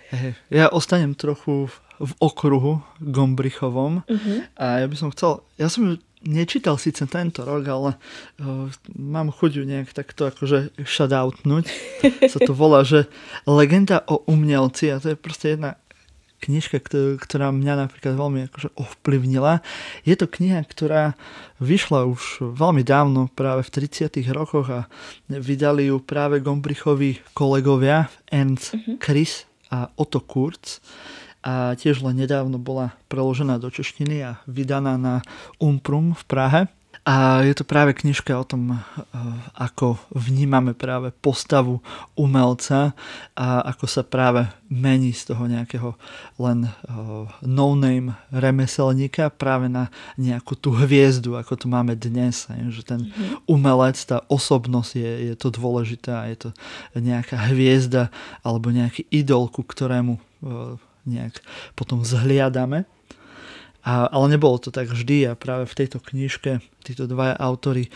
Hey, 0.08 0.32
ja 0.48 0.72
ostanem 0.72 1.12
trochu 1.12 1.68
v 1.98 2.12
okruhu 2.22 2.80
Gombrichovom 3.02 4.06
uh-huh. 4.06 4.38
a 4.56 4.80
ja 4.80 4.86
by 4.88 4.96
som 4.96 5.12
chcel, 5.12 5.44
ja 5.58 5.68
som 5.68 5.84
ju 5.84 5.94
nečítal 6.26 6.78
síce 6.78 7.06
tento 7.06 7.46
rok, 7.46 7.62
ale 7.68 7.90
uh, 7.94 8.66
mám 8.96 9.30
chuť 9.30 9.50
ju 9.58 9.64
nejak 9.66 9.94
takto 9.94 10.30
akože 10.30 10.74
shoutoutnúť. 10.82 11.66
sa 12.32 12.38
to 12.42 12.52
volá, 12.54 12.82
že 12.82 13.06
Legenda 13.46 14.02
o 14.06 14.22
umelci 14.26 14.90
a 14.90 14.98
to 14.98 15.14
je 15.14 15.18
proste 15.18 15.54
jedna 15.58 15.78
knižka, 16.38 16.78
ktorá 17.18 17.50
mňa 17.50 17.86
napríklad 17.86 18.14
veľmi 18.14 18.46
akože 18.50 18.70
ovplyvnila. 18.78 19.58
Je 20.06 20.14
to 20.14 20.30
kniha, 20.30 20.62
ktorá 20.62 21.18
vyšla 21.58 22.06
už 22.06 22.54
veľmi 22.54 22.86
dávno, 22.86 23.26
práve 23.34 23.66
v 23.66 23.90
30 23.90 24.14
rokoch 24.30 24.70
a 24.70 24.80
vydali 25.26 25.90
ju 25.90 25.98
práve 25.98 26.38
Gombrichovi 26.38 27.34
kolegovia 27.34 28.06
Ernst 28.30 28.78
uh-huh. 28.78 29.02
Chris 29.02 29.50
a 29.74 29.90
Otto 29.98 30.22
Kurz 30.22 30.78
a 31.42 31.78
tiež 31.78 32.02
len 32.02 32.18
nedávno 32.18 32.58
bola 32.58 32.94
preložená 33.06 33.62
do 33.62 33.70
češtiny 33.70 34.16
a 34.26 34.30
vydaná 34.50 34.98
na 34.98 35.14
Umprum 35.62 36.12
v 36.12 36.24
Prahe. 36.26 36.62
A 37.08 37.40
je 37.40 37.56
to 37.56 37.64
práve 37.64 37.96
knižka 37.96 38.36
o 38.36 38.44
tom, 38.44 38.76
eh, 38.76 38.80
ako 39.56 39.96
vnímame 40.12 40.76
práve 40.76 41.08
postavu 41.24 41.80
umelca 42.12 42.92
a 43.32 43.64
ako 43.64 43.88
sa 43.88 44.04
práve 44.04 44.44
mení 44.68 45.16
z 45.16 45.32
toho 45.32 45.48
nejakého 45.48 45.96
len 46.36 46.68
eh, 46.68 46.72
no-name 47.40 48.12
remeselníka 48.28 49.32
práve 49.32 49.72
na 49.72 49.88
nejakú 50.20 50.52
tú 50.52 50.76
hviezdu, 50.76 51.40
ako 51.40 51.56
to 51.56 51.66
máme 51.72 51.96
dnes. 51.96 52.44
Že 52.52 52.82
ten 52.84 53.00
mhm. 53.08 53.48
umelec, 53.48 53.96
tá 54.04 54.20
osobnosť 54.28 54.92
je, 55.00 55.12
je 55.32 55.34
to 55.40 55.48
dôležité 55.48 56.12
a 56.12 56.28
je 56.28 56.36
to 56.36 56.50
nejaká 56.92 57.40
hviezda 57.48 58.12
alebo 58.44 58.68
nejaký 58.68 59.08
idol, 59.08 59.48
ku 59.48 59.64
ktorému 59.64 60.20
eh, 60.20 60.87
nejak 61.08 61.40
potom 61.72 62.04
zhliadame. 62.04 62.84
A, 63.82 64.04
ale 64.12 64.36
nebolo 64.36 64.60
to 64.60 64.68
tak 64.68 64.92
vždy 64.92 65.32
a 65.32 65.38
práve 65.38 65.64
v 65.64 65.76
tejto 65.80 65.98
knižke 66.02 66.60
títo 66.84 67.08
dvaja 67.08 67.40
autory 67.40 67.88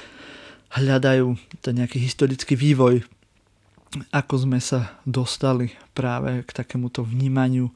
hľadajú 0.72 1.36
ten 1.60 1.74
nejaký 1.76 2.00
historický 2.00 2.56
vývoj, 2.56 3.04
ako 4.08 4.48
sme 4.48 4.56
sa 4.56 4.96
dostali 5.04 5.76
práve 5.92 6.48
k 6.48 6.50
takémuto 6.56 7.04
vnímaniu 7.04 7.68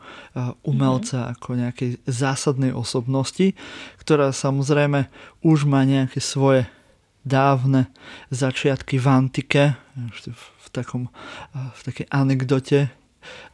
umelca 0.64 1.28
mm-hmm. 1.28 1.34
ako 1.36 1.48
nejakej 1.60 1.90
zásadnej 2.08 2.72
osobnosti, 2.72 3.52
ktorá 4.00 4.32
samozrejme 4.32 5.12
už 5.44 5.68
má 5.68 5.84
nejaké 5.84 6.24
svoje 6.24 6.64
dávne 7.20 7.92
začiatky 8.32 8.96
v 8.96 9.06
antike, 9.12 9.62
v, 9.98 10.68
takom, 10.72 11.12
v 11.52 11.80
takej 11.84 12.06
anekdote 12.08 12.88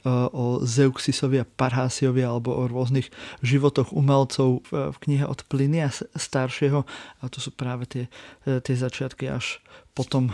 o 0.09 0.61
Zeuxisovi 0.63 1.43
a 1.43 1.49
Parhásiovi 1.49 2.23
alebo 2.23 2.55
o 2.55 2.67
rôznych 2.67 3.09
životoch 3.41 3.95
umelcov 3.95 4.67
v 4.71 4.97
knihe 5.07 5.25
od 5.27 5.47
Plinia 5.47 5.91
staršieho 5.93 6.83
a 7.21 7.25
to 7.31 7.39
sú 7.39 7.55
práve 7.55 7.87
tie, 7.87 8.05
e, 8.49 8.59
tie 8.59 8.75
začiatky 8.75 9.31
až 9.31 9.63
potom 9.93 10.33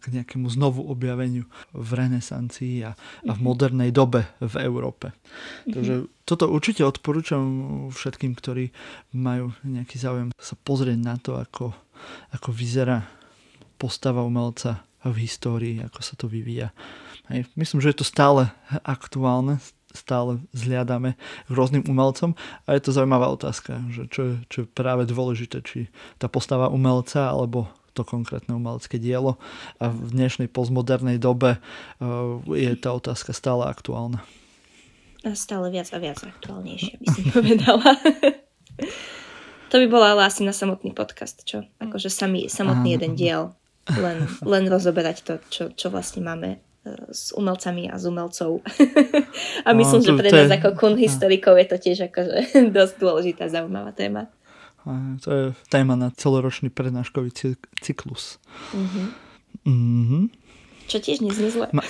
k 0.00 0.04
nejakému 0.08 0.48
znovu 0.48 0.80
objaveniu 0.88 1.44
v 1.76 1.90
renesancii 1.92 2.80
a, 2.88 2.96
a 3.28 3.32
v 3.36 3.40
mhm. 3.40 3.44
modernej 3.44 3.90
dobe 3.92 4.24
v 4.40 4.54
Európe. 4.64 5.12
Mm-hmm. 5.12 5.72
Takže 5.72 5.94
toto 6.24 6.48
určite 6.48 6.82
odporúčam 6.82 7.44
všetkým, 7.92 8.32
ktorí 8.32 8.72
majú 9.14 9.52
nejaký 9.62 9.96
záujem 10.00 10.28
sa 10.40 10.56
pozrieť 10.56 10.98
na 10.98 11.16
to, 11.20 11.36
ako, 11.36 11.76
ako 12.32 12.48
vyzerá 12.50 13.04
postava 13.76 14.24
umelca 14.24 14.82
v 15.04 15.16
histórii, 15.22 15.76
ako 15.84 16.00
sa 16.02 16.18
to 16.18 16.26
vyvíja. 16.26 16.72
Hej. 17.26 17.50
Myslím, 17.58 17.82
že 17.82 17.90
je 17.90 17.98
to 18.02 18.06
stále 18.06 18.54
aktuálne, 18.86 19.58
stále 19.90 20.38
zliadame 20.54 21.18
k 21.48 21.50
rôznym 21.50 21.82
umelcom 21.88 22.38
a 22.68 22.76
je 22.76 22.82
to 22.84 22.94
zaujímavá 22.94 23.32
otázka, 23.32 23.82
že 23.90 24.06
čo, 24.12 24.20
je, 24.22 24.34
čo 24.46 24.58
je 24.62 24.66
práve 24.70 25.08
dôležité, 25.08 25.64
či 25.64 25.90
tá 26.20 26.30
postava 26.30 26.70
umelca 26.70 27.32
alebo 27.32 27.66
to 27.96 28.04
konkrétne 28.04 28.52
umelecké 28.52 29.00
dielo 29.00 29.40
a 29.80 29.88
v 29.88 30.12
dnešnej 30.12 30.52
postmodernej 30.52 31.16
dobe 31.16 31.56
uh, 31.56 32.38
je 32.52 32.76
tá 32.76 32.92
otázka 32.92 33.32
stále 33.32 33.64
aktuálna. 33.64 34.20
A 35.24 35.32
stále 35.32 35.72
viac 35.72 35.88
a 35.90 35.98
viac 35.98 36.20
aktuálnejšia 36.20 37.00
by 37.00 37.06
som 37.08 37.24
povedala. 37.40 37.90
to 39.72 39.74
by 39.80 39.86
bolo 39.88 40.04
ale 40.04 40.28
asi 40.28 40.44
na 40.44 40.52
samotný 40.52 40.92
podcast, 40.92 41.42
čo? 41.48 41.64
Akože 41.80 42.12
samý, 42.12 42.52
samotný 42.52 43.00
jeden 43.00 43.16
diel 43.16 43.56
len, 43.94 44.26
len 44.42 44.64
rozoberať 44.66 45.16
to, 45.22 45.34
čo, 45.48 45.64
čo 45.72 45.86
vlastne 45.88 46.26
máme 46.26 46.48
e, 46.52 46.58
s 47.10 47.34
umelcami 47.34 47.90
a 47.90 47.98
s 47.98 48.04
umelcov. 48.06 48.62
a 49.66 49.68
no, 49.72 49.78
myslím, 49.78 50.00
no, 50.00 50.06
to, 50.06 50.10
že 50.14 50.20
pre 50.20 50.30
nás 50.30 50.50
je... 50.50 50.56
ako 50.58 50.68
kun 50.78 50.94
historikov 50.94 51.54
je 51.58 51.66
to 51.66 51.76
tiež 51.82 51.98
akože 52.12 52.36
dosť 52.76 52.94
dôležitá, 53.02 53.50
zaujímavá 53.50 53.90
téma. 53.92 54.30
To 55.26 55.28
je 55.34 55.44
téma 55.66 55.98
na 55.98 56.14
celoročný 56.14 56.70
prednáškový 56.70 57.34
cyklus. 57.82 58.38
Mm-hmm. 58.70 59.06
Mm-hmm. 59.66 60.24
Čo 60.86 60.98
tiež 61.02 61.18
neznie 61.26 61.50
zle. 61.50 61.66
Ma... 61.74 61.82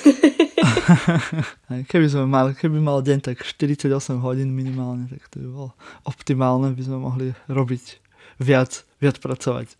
keby 1.92 2.06
sme 2.08 2.24
mali, 2.24 2.56
keby 2.56 2.80
mal 2.80 3.04
deň 3.04 3.20
tak 3.20 3.44
48 3.44 3.92
hodín 4.24 4.56
minimálne, 4.56 5.12
tak 5.12 5.28
to 5.28 5.44
by 5.44 5.48
bolo 5.52 5.70
optimálne, 6.08 6.72
by 6.72 6.82
sme 6.82 6.96
mohli 6.96 7.26
robiť 7.52 8.00
viac, 8.40 8.88
viac 8.96 9.20
pracovať. 9.20 9.76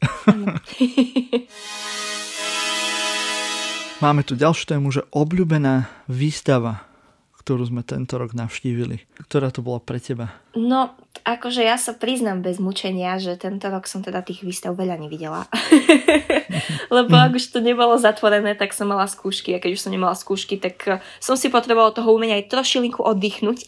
Máme 3.96 4.20
tu 4.20 4.36
ďalšiu 4.36 4.76
tému, 4.76 4.92
že 4.92 5.08
obľúbená 5.08 5.88
výstava, 6.04 6.84
ktorú 7.40 7.64
sme 7.64 7.80
tento 7.80 8.20
rok 8.20 8.36
navštívili. 8.36 9.08
Ktorá 9.24 9.48
to 9.48 9.64
bola 9.64 9.80
pre 9.80 9.96
teba? 9.96 10.36
No, 10.52 10.92
akože 11.24 11.64
ja 11.64 11.80
sa 11.80 11.96
priznám 11.96 12.44
bez 12.44 12.60
mučenia, 12.60 13.16
že 13.16 13.40
tento 13.40 13.72
rok 13.72 13.88
som 13.88 14.04
teda 14.04 14.20
tých 14.20 14.44
výstav 14.44 14.76
veľa 14.76 15.00
nevidela. 15.00 15.48
Lebo 16.96 17.16
ak 17.16 17.40
už 17.40 17.56
to 17.56 17.64
nebolo 17.64 17.96
zatvorené, 17.96 18.52
tak 18.52 18.76
som 18.76 18.92
mala 18.92 19.08
skúšky 19.08 19.56
a 19.56 19.62
keď 19.64 19.80
už 19.80 19.88
som 19.88 19.94
nemala 19.96 20.12
skúšky, 20.12 20.60
tak 20.60 20.76
eh, 20.84 21.00
som 21.16 21.32
si 21.32 21.48
potrebovala 21.48 21.96
toho 21.96 22.12
umenia 22.12 22.36
aj 22.36 22.52
trošilinku 22.52 23.00
oddychnúť. 23.00 23.64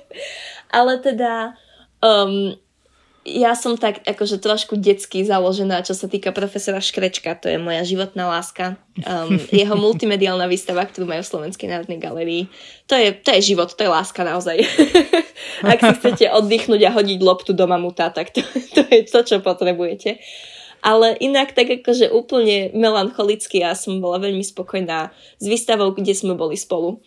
Ale 0.80 1.04
teda 1.04 1.52
um, 2.00 2.56
ja 3.30 3.54
som 3.54 3.78
tak 3.78 4.02
akože 4.02 4.42
trošku 4.42 4.74
detsky 4.74 5.22
založená, 5.22 5.86
čo 5.86 5.94
sa 5.94 6.10
týka 6.10 6.34
profesora 6.34 6.82
Škrečka, 6.82 7.38
to 7.38 7.46
je 7.46 7.62
moja 7.62 7.86
životná 7.86 8.26
láska. 8.26 8.74
Um, 9.06 9.38
jeho 9.54 9.78
multimediálna 9.78 10.50
výstava, 10.50 10.82
ktorú 10.82 11.06
majú 11.06 11.22
v 11.22 11.30
Slovenskej 11.30 11.70
národnej 11.70 12.02
galerii, 12.02 12.42
to 12.90 12.98
je, 12.98 13.14
to 13.14 13.30
je 13.38 13.54
život, 13.54 13.70
to 13.70 13.86
je 13.86 13.90
láska 13.90 14.26
naozaj. 14.26 14.58
Ak 15.72 15.78
si 15.78 15.92
chcete 16.02 16.26
oddychnúť 16.34 16.82
a 16.90 16.94
hodiť 16.94 17.20
loptu 17.22 17.54
do 17.54 17.64
mamuta, 17.70 18.10
tak 18.10 18.34
to, 18.34 18.42
to 18.74 18.82
je 18.90 19.06
to, 19.06 19.20
čo 19.22 19.36
potrebujete. 19.38 20.18
Ale 20.80 21.12
inak 21.20 21.52
tak 21.52 21.68
akože 21.84 22.08
úplne 22.08 22.72
melancholicky 22.72 23.60
ja 23.60 23.76
som 23.76 24.00
bola 24.00 24.16
veľmi 24.16 24.40
spokojná 24.40 25.12
s 25.36 25.44
výstavou, 25.44 25.92
kde 25.92 26.16
sme 26.16 26.32
boli 26.34 26.56
spolu. 26.56 27.04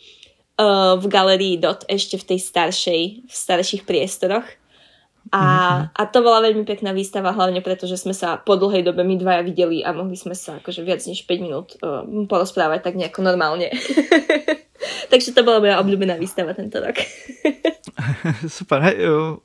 Uh, 0.54 0.94
v 1.02 1.10
galerii 1.10 1.58
DOT 1.58 1.90
ešte 1.90 2.14
v 2.22 2.28
tej 2.30 2.40
staršej, 2.46 3.02
v 3.26 3.34
starších 3.34 3.90
priestoroch 3.90 4.46
a, 5.32 5.40
mm-hmm. 5.40 5.96
a 5.96 6.02
to 6.12 6.20
bola 6.20 6.44
veľmi 6.44 6.68
pekná 6.68 6.92
výstava, 6.92 7.32
hlavne 7.32 7.64
preto, 7.64 7.88
že 7.88 7.96
sme 7.96 8.12
sa 8.12 8.36
po 8.36 8.60
dlhej 8.60 8.84
dobe 8.84 9.08
my 9.08 9.16
dvaja 9.16 9.42
videli 9.48 9.80
a 9.80 9.96
mohli 9.96 10.20
sme 10.20 10.36
sa 10.36 10.60
akože 10.60 10.84
viac 10.84 11.00
než 11.08 11.24
5 11.24 11.46
minút 11.46 11.68
uh, 11.80 12.04
porozprávať 12.28 12.84
tak 12.84 13.00
nejako 13.00 13.24
normálne. 13.24 13.72
Takže 15.12 15.32
to 15.32 15.48
bola 15.48 15.64
moja 15.64 15.80
obľúbená 15.80 16.20
výstava 16.20 16.52
tento 16.52 16.84
rok. 16.84 17.00
Super, 18.60 18.84
hej, 18.92 18.98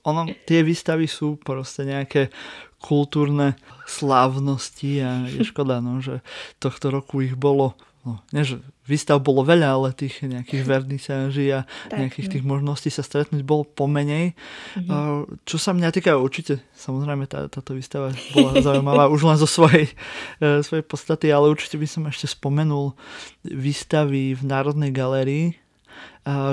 ono, 0.03 0.23
tie 0.49 0.67
výstavy 0.67 1.07
sú 1.07 1.39
proste 1.39 1.87
nejaké 1.87 2.35
kultúrne 2.83 3.59
slávnosti 3.87 5.03
a 5.03 5.11
je 5.31 5.47
škoda, 5.47 5.79
no, 5.79 6.03
že 6.03 6.23
tohto 6.63 6.91
roku 6.91 7.23
ich 7.23 7.35
bolo 7.35 7.75
no, 8.07 8.23
nie, 8.31 8.47
že 8.47 8.63
výstav 8.89 9.21
bolo 9.21 9.45
veľa, 9.45 9.69
ale 9.77 9.89
tých 9.93 10.25
nejakých 10.25 10.63
vernisáží 10.73 11.53
a 11.53 11.69
tak, 11.93 12.01
nejakých 12.01 12.27
no. 12.27 12.33
tých 12.33 12.45
možností 12.45 12.89
sa 12.89 13.05
stretnúť 13.05 13.45
bolo 13.45 13.69
pomenej. 13.69 14.33
Mm-hmm. 14.33 15.45
Čo 15.45 15.57
sa 15.61 15.77
mňa 15.77 15.93
týka, 15.93 16.17
určite, 16.17 16.65
samozrejme 16.73 17.29
tá, 17.29 17.47
táto 17.53 17.77
výstava 17.77 18.17
bola 18.33 18.59
zaujímavá 18.67 19.13
už 19.13 19.29
len 19.29 19.37
zo 19.37 19.47
svojej, 19.47 19.93
e, 20.41 20.65
svojej 20.65 20.83
podstaty, 20.83 21.29
ale 21.29 21.53
určite 21.53 21.77
by 21.77 21.87
som 21.87 22.09
ešte 22.09 22.27
spomenul 22.33 22.97
výstavy 23.45 24.33
v 24.33 24.43
Národnej 24.43 24.91
galérii 24.91 25.61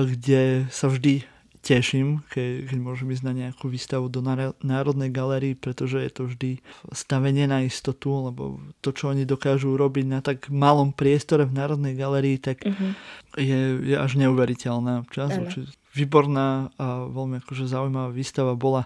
kde 0.05 0.71
sa 0.71 0.87
vždy 0.87 1.34
teším, 1.65 2.21
keď, 2.29 2.69
keď 2.69 2.77
môžem 2.77 3.09
ísť 3.09 3.25
na 3.25 3.33
nejakú 3.33 3.65
výstavu 3.65 4.05
do 4.05 4.21
Národnej 4.61 5.09
galerii, 5.09 5.57
pretože 5.57 5.97
je 5.97 6.11
to 6.13 6.29
vždy 6.29 6.51
stavenie 6.93 7.49
na 7.49 7.65
istotu, 7.65 8.13
lebo 8.29 8.61
to, 8.85 8.93
čo 8.93 9.09
oni 9.09 9.25
dokážu 9.25 9.73
robiť 9.73 10.05
na 10.05 10.21
tak 10.21 10.53
malom 10.53 10.93
priestore 10.93 11.49
v 11.49 11.57
Národnej 11.57 11.97
galerii, 11.97 12.37
tak 12.37 12.61
uh-huh. 12.61 12.93
je, 13.41 13.81
je 13.81 13.95
až 13.97 14.21
neuveriteľné 14.21 15.01
občas. 15.01 15.33
Uh-huh. 15.33 15.65
Výborná 15.95 16.75
a 16.75 17.07
veľmi 17.07 17.39
akože 17.39 17.71
zaujímavá 17.71 18.11
výstava 18.11 18.51
bola 18.59 18.83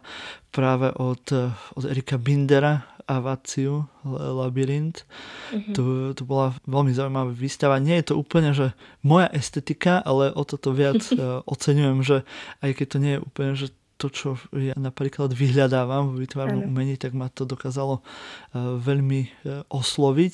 práve 0.53 0.93
od, 0.93 1.25
od 1.73 1.83
Erika 1.89 2.21
Bindera, 2.21 2.85
Avaciu, 3.09 3.89
Labyrint. 4.05 5.01
Mm-hmm. 5.49 5.73
To, 5.73 6.13
to 6.13 6.23
bola 6.29 6.53
veľmi 6.69 6.93
zaujímavá 6.93 7.33
výstava. 7.33 7.81
Nie 7.81 8.05
je 8.05 8.13
to 8.13 8.21
úplne, 8.21 8.53
že 8.53 8.77
moja 9.01 9.33
estetika, 9.33 9.97
ale 10.05 10.29
o 10.29 10.45
toto 10.45 10.69
viac 10.69 11.01
uh, 11.17 11.41
oceňujem, 11.53 12.05
že 12.05 12.17
aj 12.61 12.71
keď 12.77 12.85
to 12.85 12.97
nie 13.01 13.13
je 13.17 13.25
úplne, 13.25 13.51
že 13.57 13.67
to, 13.99 14.07
čo 14.07 14.29
ja 14.55 14.77
napríklad 14.79 15.35
vyhľadávam 15.35 16.15
v 16.15 16.23
vytvárnom 16.23 16.63
umení, 16.71 16.95
tak 16.95 17.11
ma 17.17 17.27
to 17.27 17.43
dokázalo 17.43 17.99
uh, 17.99 18.77
veľmi 18.77 19.21
uh, 19.25 19.65
osloviť. 19.73 20.33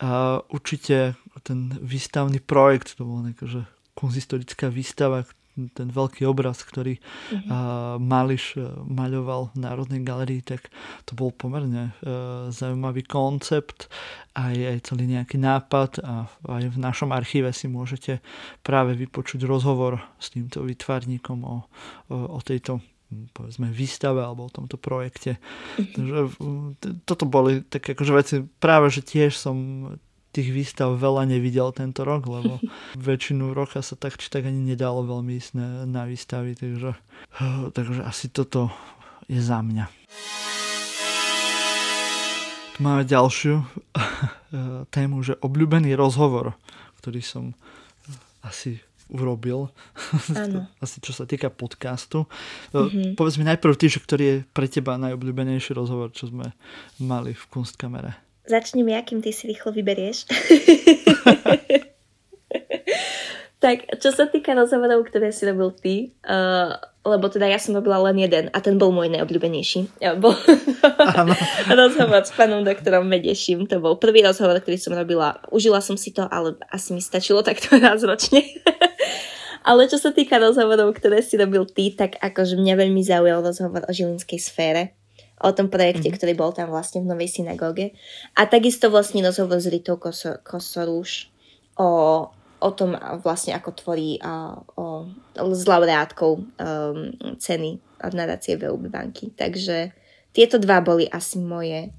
A 0.00 0.40
určite 0.48 1.20
ten 1.44 1.76
výstavný 1.84 2.40
projekt, 2.40 2.96
to 2.96 3.04
bol 3.04 3.20
nejaká, 3.22 3.44
že 3.44 3.62
kunzistorická 3.94 4.72
výstava, 4.72 5.28
ten 5.72 5.88
veľký 5.88 6.28
obraz, 6.28 6.60
ktorý 6.60 7.00
mm-hmm. 7.00 7.48
uh, 7.48 7.96
Mališ 7.96 8.60
uh, 8.60 8.76
maľoval 8.84 9.56
v 9.56 9.56
Národnej 9.56 10.00
galerii, 10.04 10.44
tak 10.44 10.68
to 11.08 11.16
bol 11.16 11.32
pomerne 11.32 11.96
uh, 12.04 12.52
zaujímavý 12.52 13.08
koncept, 13.08 13.88
aj, 14.36 14.52
aj 14.52 14.78
celý 14.84 15.08
nejaký 15.08 15.40
nápad 15.40 16.04
a 16.04 16.28
aj 16.28 16.64
v 16.70 16.78
našom 16.78 17.10
archíve 17.10 17.48
si 17.56 17.66
môžete 17.72 18.20
práve 18.60 18.92
vypočuť 18.92 19.48
rozhovor 19.48 20.04
s 20.20 20.28
týmto 20.36 20.60
vytvarníkom 20.60 21.38
o, 21.40 21.56
o, 22.12 22.16
o 22.36 22.40
tejto 22.44 22.84
povedzme 23.06 23.70
výstave 23.70 24.18
alebo 24.18 24.50
o 24.50 24.54
tomto 24.54 24.76
projekte. 24.76 25.38
Mm-hmm. 25.38 25.92
Takže 25.94 26.16
toto 27.06 27.24
boli 27.24 27.62
také 27.62 27.94
akože 27.94 28.12
veci, 28.12 28.34
práve 28.58 28.90
že 28.90 29.06
tiež 29.06 29.32
som 29.38 29.56
tých 30.36 30.52
výstav 30.52 30.92
veľa 31.00 31.24
nevidel 31.24 31.72
tento 31.72 32.04
rok, 32.04 32.28
lebo 32.28 32.60
väčšinu 33.08 33.56
roka 33.56 33.80
sa 33.80 33.96
tak 33.96 34.20
či 34.20 34.28
tak 34.28 34.44
ani 34.44 34.76
nedalo 34.76 35.00
veľmi 35.08 35.40
ísť 35.40 35.50
na, 35.56 35.68
na 35.88 36.02
výstavy, 36.04 36.52
takže, 36.52 36.92
takže 37.72 38.04
asi 38.04 38.28
toto 38.28 38.68
je 39.32 39.40
za 39.40 39.64
mňa. 39.64 39.88
Tu 42.76 42.78
máme 42.84 43.08
ďalšiu 43.08 43.64
tému, 44.92 45.24
že 45.24 45.40
obľúbený 45.40 45.96
rozhovor, 45.96 46.52
ktorý 47.00 47.24
som 47.24 47.56
asi 48.44 48.84
urobil. 49.06 49.70
Asi 50.84 50.98
čo 50.98 51.14
sa 51.14 51.24
týka 51.30 51.46
podcastu. 51.46 52.26
Mm-hmm. 52.74 53.14
Povedz 53.14 53.38
mi 53.38 53.46
najprv 53.46 53.74
ty, 53.78 53.86
že 53.86 54.02
ktorý 54.02 54.24
je 54.26 54.36
pre 54.50 54.66
teba 54.66 54.98
najobľúbenejší 54.98 55.78
rozhovor, 55.78 56.10
čo 56.10 56.26
sme 56.26 56.50
mali 56.98 57.30
v 57.30 57.44
Kunstkamere. 57.46 58.25
Začneme, 58.46 58.94
akým 58.94 59.18
ty 59.18 59.34
si 59.34 59.50
rýchlo 59.50 59.74
vyberieš. 59.74 60.30
tak, 63.66 63.90
čo 63.98 64.14
sa 64.14 64.30
týka 64.30 64.54
rozhovorov, 64.54 65.02
ktoré 65.10 65.34
si 65.34 65.42
robil 65.50 65.74
ty, 65.74 66.14
uh, 66.22 66.78
lebo 67.02 67.26
teda 67.26 67.50
ja 67.50 67.58
som 67.58 67.74
robila 67.74 67.98
len 68.06 68.22
jeden 68.22 68.46
a 68.54 68.58
ten 68.62 68.78
bol 68.78 68.94
môj 68.94 69.10
najobľúbenejší. 69.10 69.98
Ja, 69.98 70.14
bol 70.14 70.34
rozhovor 71.82 72.22
s 72.22 72.30
pánom 72.34 72.62
doktorom 72.62 73.10
Medeším. 73.10 73.66
To 73.66 73.82
bol 73.82 73.98
prvý 73.98 74.22
rozhovor, 74.22 74.62
ktorý 74.62 74.78
som 74.78 74.94
robila. 74.94 75.42
Užila 75.50 75.82
som 75.82 75.98
si 75.98 76.14
to, 76.14 76.26
ale 76.30 76.54
asi 76.70 76.94
mi 76.94 77.02
stačilo 77.02 77.42
takto 77.42 77.74
raz 77.82 78.06
ročne. 78.06 78.46
ale 79.66 79.90
čo 79.90 79.98
sa 79.98 80.14
týka 80.14 80.38
rozhovorov, 80.38 80.94
ktoré 80.94 81.18
si 81.22 81.34
robil 81.34 81.66
ty, 81.66 81.94
tak 81.94 82.18
akože 82.22 82.54
mňa 82.58 82.74
veľmi 82.78 83.02
zaujal 83.02 83.42
rozhovor 83.42 83.82
o 83.86 83.90
žilinskej 83.90 84.38
sfére 84.38 84.95
o 85.36 85.50
tom 85.52 85.68
projekte, 85.68 86.08
mm-hmm. 86.08 86.16
ktorý 86.16 86.32
bol 86.32 86.50
tam 86.56 86.72
vlastne 86.72 87.04
v 87.04 87.12
Novej 87.12 87.28
synagóge. 87.28 87.92
A 88.36 88.48
takisto 88.48 88.88
vlastne 88.88 89.20
rozhovor 89.20 89.60
s 89.60 89.68
Ritou 89.68 90.00
Kosorúš 90.40 91.28
o, 91.76 91.88
o 92.60 92.70
tom 92.72 92.96
vlastne, 93.20 93.52
ako 93.52 93.70
tvorí 93.76 94.16
a, 94.24 94.56
o, 94.56 95.04
s 95.36 95.62
laureátkou 95.68 96.32
um, 96.40 96.46
ceny 97.36 97.76
od 98.00 98.12
nadácie 98.16 98.56
VUB 98.56 98.88
banky. 98.88 99.28
Takže 99.36 99.92
tieto 100.32 100.56
dva 100.56 100.80
boli 100.80 101.04
asi 101.04 101.36
moje, 101.36 101.92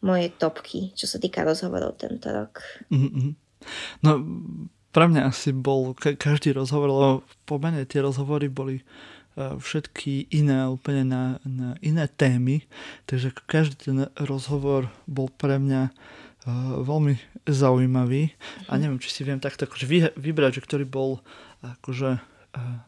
moje 0.00 0.32
topky, 0.32 0.96
čo 0.96 1.04
sa 1.04 1.20
týka 1.20 1.44
rozhovorov 1.44 2.00
tento 2.00 2.32
rok. 2.32 2.64
Mm-hmm. 2.88 3.28
No, 4.04 4.10
pre 4.94 5.04
mňa 5.10 5.28
asi 5.28 5.52
bol 5.52 5.92
každý 5.96 6.56
rozhovor, 6.56 6.88
lebo 6.88 7.08
pomene 7.44 7.84
tie 7.84 8.00
rozhovory 8.00 8.48
boli 8.48 8.80
všetky 9.34 10.30
iné, 10.30 10.70
úplne 10.70 11.02
na, 11.02 11.24
na 11.42 11.74
iné 11.82 12.06
témy. 12.06 12.62
Takže 13.10 13.34
každý 13.50 13.74
ten 13.76 13.98
rozhovor 14.18 14.86
bol 15.10 15.26
pre 15.30 15.58
mňa 15.58 15.90
veľmi 16.84 17.16
zaujímavý 17.48 18.36
a 18.68 18.76
neviem, 18.76 19.00
či 19.00 19.08
si 19.08 19.20
viem 19.24 19.40
takto 19.40 19.64
akože 19.64 20.12
vybrať, 20.12 20.60
že 20.60 20.64
ktorý 20.64 20.84
bol 20.84 21.24
akože 21.64 22.20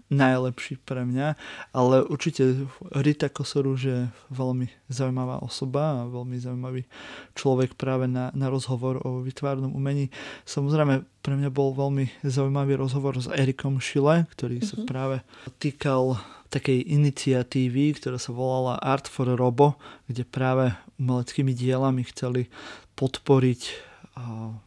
najlepší 0.06 0.78
pre 0.86 1.02
mňa, 1.02 1.34
ale 1.74 2.06
určite 2.06 2.66
Rita 2.94 3.26
Kosoruž 3.26 3.80
je 3.82 4.00
veľmi 4.30 4.70
zaujímavá 4.86 5.42
osoba 5.42 6.02
a 6.02 6.10
veľmi 6.10 6.38
zaujímavý 6.38 6.86
človek 7.34 7.74
práve 7.74 8.06
na, 8.06 8.30
na 8.32 8.46
rozhovor 8.46 9.02
o 9.02 9.22
vytvárnom 9.26 9.74
umení. 9.74 10.14
Samozrejme, 10.46 11.02
pre 11.22 11.34
mňa 11.34 11.50
bol 11.50 11.74
veľmi 11.74 12.22
zaujímavý 12.22 12.78
rozhovor 12.78 13.18
s 13.18 13.26
Erikom 13.26 13.82
Šile, 13.82 14.30
ktorý 14.30 14.62
uh-huh. 14.62 14.70
sa 14.70 14.76
mhm. 14.78 14.86
práve 14.86 15.16
týkal 15.58 16.22
takej 16.46 16.86
iniciatívy, 16.86 17.98
ktorá 17.98 18.22
sa 18.22 18.30
volala 18.30 18.78
Art 18.78 19.10
for 19.10 19.26
Robo, 19.26 19.74
kde 20.06 20.22
práve 20.22 20.70
umeleckými 20.96 21.50
dielami 21.50 22.06
chceli 22.06 22.46
podporiť 22.94 23.86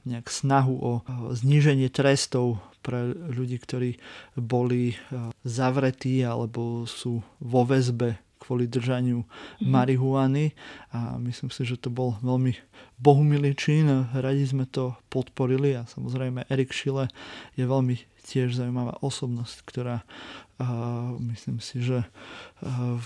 nejak 0.06 0.30
snahu 0.30 0.74
o 0.78 0.92
zníženie 1.34 1.90
trestov 1.90 2.62
pre 2.80 3.12
ľudí, 3.12 3.60
ktorí 3.60 4.00
boli 4.40 4.96
zavretí 5.44 6.24
alebo 6.24 6.88
sú 6.88 7.20
vo 7.44 7.62
väzbe 7.68 8.18
kvôli 8.40 8.66
držaniu 8.66 9.22
mm-hmm. 9.22 9.68
marihuany 9.68 10.56
a 10.96 11.20
myslím 11.22 11.52
si, 11.52 11.68
že 11.68 11.78
to 11.78 11.92
bol 11.92 12.18
veľmi 12.24 12.56
bohumilý 12.98 13.54
čin. 13.54 14.10
Radi 14.16 14.48
sme 14.48 14.66
to 14.66 14.96
podporili 15.12 15.76
a 15.76 15.86
samozrejme 15.86 16.48
Erik 16.48 16.72
Šile 16.72 17.12
je 17.60 17.68
veľmi 17.68 18.00
tiež 18.24 18.56
zaujímavá 18.56 18.98
osobnosť, 19.04 19.58
ktorá 19.68 20.02
uh, 20.02 21.14
myslím 21.30 21.60
si, 21.60 21.84
že 21.84 22.02
uh, 22.02 22.98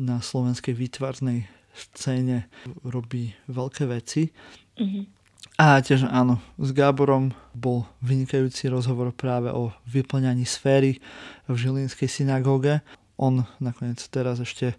na 0.00 0.18
slovenskej 0.24 0.72
výtvarnej 0.74 1.46
scéne 1.76 2.50
robí 2.82 3.36
veľké 3.46 3.86
veci. 3.86 4.32
Mm-hmm. 4.80 5.19
A 5.60 5.76
tiež 5.84 6.08
áno, 6.08 6.40
s 6.56 6.72
Gáborom 6.72 7.36
bol 7.52 7.84
vynikajúci 8.00 8.72
rozhovor 8.72 9.12
práve 9.12 9.52
o 9.52 9.68
vyplňaní 9.84 10.48
sféry 10.48 11.04
v 11.44 11.52
Žilinskej 11.52 12.08
synagóge. 12.08 12.80
On 13.20 13.44
nakoniec 13.60 14.00
teraz 14.08 14.40
ešte 14.40 14.72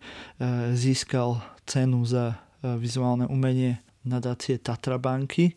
získal 0.73 1.37
cenu 1.69 2.01
za 2.01 2.41
vizuálne 2.65 3.29
umenie 3.29 3.77
nadácie 4.01 4.57
Tatra 4.57 4.97
banky. 4.97 5.53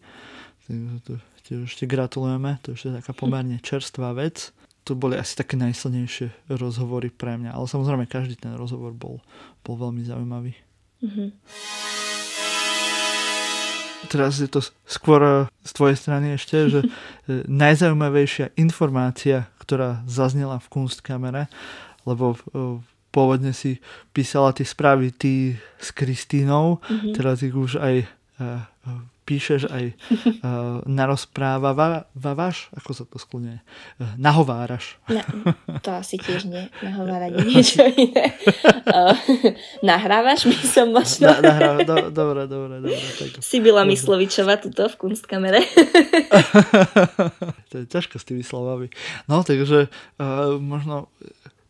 Tiež 1.48 1.72
ešte 1.72 1.88
gratulujeme, 1.88 2.60
to 2.60 2.76
je 2.76 2.84
ešte 2.84 3.00
taká 3.00 3.16
pomerne 3.16 3.64
čerstvá 3.64 4.12
vec. 4.12 4.52
To 4.84 4.92
boli 4.92 5.16
asi 5.16 5.40
také 5.40 5.56
najsilnejšie 5.56 6.52
rozhovory 6.52 7.08
pre 7.08 7.40
mňa, 7.40 7.56
ale 7.56 7.64
samozrejme 7.64 8.04
každý 8.04 8.36
ten 8.36 8.52
rozhovor 8.60 8.92
bol, 8.92 9.24
bol 9.64 9.80
veľmi 9.80 10.04
zaujímavý. 10.04 10.52
Mm-hmm. 11.00 11.28
Teraz 14.08 14.40
je 14.40 14.48
to 14.50 14.60
skôr 14.84 15.20
eh, 15.22 15.34
z 15.64 15.70
tvojej 15.72 15.96
strany 15.96 16.26
ešte, 16.36 16.56
že 16.68 16.80
eh, 16.86 17.42
najzaujímavejšia 17.48 18.56
informácia, 18.60 19.48
ktorá 19.62 20.04
zaznela 20.04 20.60
v 20.60 20.70
Kunstkamere, 20.70 21.48
lebo 22.04 22.34
eh, 22.34 22.78
pôvodne 23.14 23.54
si 23.54 23.78
písala 24.10 24.50
tie 24.50 24.66
správy 24.66 25.14
ty 25.14 25.54
s 25.78 25.94
Kristínou, 25.94 26.82
mm-hmm. 26.82 27.14
teraz 27.14 27.46
ich 27.46 27.54
už 27.54 27.78
aj 27.78 28.10
píšeš 29.24 29.72
aj 29.72 29.84
uh, 29.96 30.84
narozprávaš, 30.84 32.68
ako 32.76 32.90
sa 32.92 33.04
to 33.08 33.16
skloňuje, 33.16 33.58
uh, 33.58 34.12
nahováraš. 34.20 35.00
Na, 35.08 35.24
to 35.80 35.90
asi 35.96 36.20
tiež 36.20 36.44
nie, 36.44 36.68
nahovárať 36.84 37.32
niečo 37.48 37.82
iné. 37.88 38.36
Uh, 38.84 39.16
nahrávaš 39.88 40.44
by 40.44 40.58
som 40.68 40.92
možno. 40.92 41.32
Na, 41.32 41.40
nahráva, 41.40 41.80
do, 41.82 41.96
dobre, 42.12 42.44
dobre, 42.46 42.84
dobre. 42.84 43.08
Tak. 43.18 43.40
Si 43.40 43.58
byla 43.60 43.84
Myslovičová 43.84 44.60
tuto 44.60 44.88
v 44.88 44.96
kunstkamere. 44.96 45.60
to 47.72 47.74
je 47.80 47.86
ťažko 47.88 48.20
s 48.20 48.24
tými 48.28 48.44
slovami. 48.44 48.92
No, 49.26 49.40
takže 49.40 49.88
uh, 50.20 50.60
možno 50.60 51.08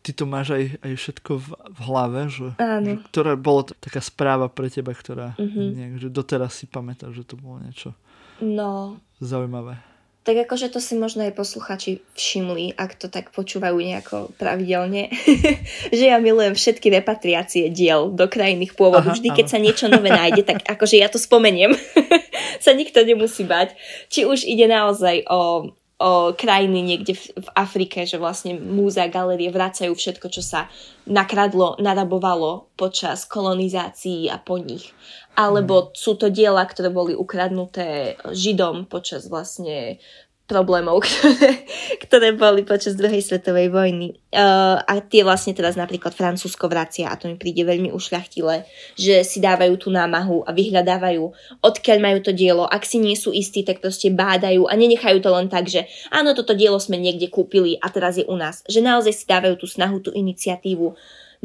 ty 0.05 0.13
to 0.13 0.29
máš 0.29 0.53
aj, 0.53 0.65
aj 0.85 0.93
všetko 1.01 1.31
v, 1.41 1.47
v 1.57 1.79
hlave, 1.89 2.21
že, 2.29 2.49
Áno. 2.61 2.85
že 2.85 2.93
ktorá 3.09 3.33
bola 3.33 3.65
taká 3.81 3.97
správa 4.05 4.45
pre 4.53 4.69
teba, 4.69 4.93
ktorá 4.93 5.33
mm-hmm. 5.33 5.67
nejak, 5.73 5.93
že 5.97 6.07
doteraz 6.13 6.61
si 6.61 6.69
pamätáš, 6.69 7.17
že 7.17 7.23
to 7.25 7.41
bolo 7.41 7.57
niečo 7.65 7.97
no. 8.37 9.01
zaujímavé. 9.17 9.81
tak 10.21 10.45
akože 10.45 10.69
to 10.69 10.77
si 10.77 10.93
možno 10.93 11.25
aj 11.25 11.33
posluchači 11.33 12.05
všimli, 12.13 12.77
ak 12.77 13.01
to 13.01 13.09
tak 13.09 13.33
počúvajú 13.33 13.81
nejako 13.81 14.29
pravidelne, 14.37 15.09
že 15.97 16.05
ja 16.05 16.21
milujem 16.21 16.53
všetky 16.53 16.93
repatriácie 17.01 17.73
diel 17.73 18.13
do 18.13 18.29
krajných 18.29 18.77
pôvodu. 18.77 19.09
Vždy, 19.09 19.33
keď 19.33 19.47
sa 19.49 19.57
niečo 19.57 19.89
nové 19.89 20.13
nájde, 20.13 20.45
tak 20.45 20.61
akože 20.65 21.01
ja 21.01 21.09
to 21.09 21.17
spomeniem. 21.17 21.73
sa 22.65 22.73
nikto 22.73 23.05
nemusí 23.05 23.45
bať. 23.45 23.77
Či 24.09 24.25
už 24.25 24.49
ide 24.49 24.65
naozaj 24.65 25.29
o 25.29 25.69
o 25.95 26.35
krajiny 26.35 26.83
niekde 26.83 27.15
v, 27.15 27.23
v 27.39 27.47
Afrike, 27.55 28.03
že 28.03 28.19
vlastne 28.19 28.59
múzea, 28.59 29.07
galerie 29.07 29.47
vracajú 29.47 29.95
všetko, 29.95 30.27
čo 30.27 30.43
sa 30.43 30.67
nakradlo, 31.07 31.79
narabovalo 31.79 32.67
počas 32.75 33.23
kolonizácií 33.23 34.27
a 34.27 34.35
po 34.35 34.59
nich. 34.59 34.91
Alebo 35.39 35.75
mhm. 35.79 35.87
sú 35.95 36.19
to 36.19 36.27
diela, 36.27 36.67
ktoré 36.67 36.91
boli 36.91 37.15
ukradnuté 37.15 38.19
Židom 38.27 38.91
počas 38.91 39.31
vlastne 39.31 40.03
problémov, 40.45 41.01
ktoré, 41.05 41.65
ktoré 42.05 42.29
boli 42.37 42.61
počas 42.61 42.93
druhej 42.93 43.21
svetovej 43.21 43.73
vojny. 43.73 44.13
Uh, 44.29 44.77
a 44.85 45.01
tie 45.01 45.25
vlastne 45.25 45.57
teraz 45.57 45.73
napríklad 45.73 46.13
Francúzsko 46.13 46.69
vracia 46.69 47.09
a 47.09 47.17
to 47.17 47.25
mi 47.25 47.35
príde 47.37 47.65
veľmi 47.65 47.89
ušľachtilé, 47.89 48.65
že 48.93 49.25
si 49.25 49.41
dávajú 49.41 49.73
tú 49.81 49.89
námahu 49.89 50.45
a 50.45 50.53
vyhľadávajú, 50.53 51.23
odkiaľ 51.65 51.97
majú 51.97 52.19
to 52.21 52.31
dielo. 52.31 52.69
Ak 52.69 52.85
si 52.85 53.01
nie 53.01 53.17
sú 53.17 53.33
istí, 53.33 53.65
tak 53.65 53.81
proste 53.81 54.13
bádajú 54.13 54.69
a 54.69 54.73
nenechajú 54.77 55.17
to 55.23 55.29
len 55.33 55.49
tak, 55.49 55.65
že 55.65 55.89
áno, 56.13 56.37
toto 56.37 56.53
dielo 56.53 56.77
sme 56.77 57.01
niekde 57.01 57.31
kúpili 57.31 57.81
a 57.81 57.89
teraz 57.89 58.21
je 58.21 58.25
u 58.29 58.37
nás. 58.37 58.61
Že 58.69 58.85
naozaj 58.85 59.13
si 59.17 59.25
dávajú 59.25 59.55
tú 59.57 59.65
snahu, 59.65 59.97
tú 60.03 60.13
iniciatívu 60.13 60.93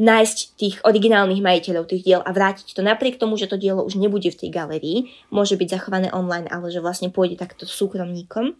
nájsť 0.01 0.37
tých 0.57 0.75
originálnych 0.81 1.45
majiteľov 1.45 1.85
tých 1.85 2.01
diel 2.01 2.21
a 2.25 2.33
vrátiť 2.33 2.73
to 2.73 2.81
napriek 2.81 3.21
tomu, 3.21 3.37
že 3.37 3.45
to 3.45 3.61
dielo 3.61 3.85
už 3.85 4.01
nebude 4.01 4.33
v 4.33 4.39
tej 4.39 4.49
galerii, 4.49 5.13
môže 5.29 5.53
byť 5.53 5.77
zachované 5.77 6.09
online, 6.09 6.49
ale 6.49 6.73
že 6.73 6.81
vlastne 6.81 7.13
pôjde 7.13 7.37
takto 7.37 7.69
súkromníkom. 7.69 8.57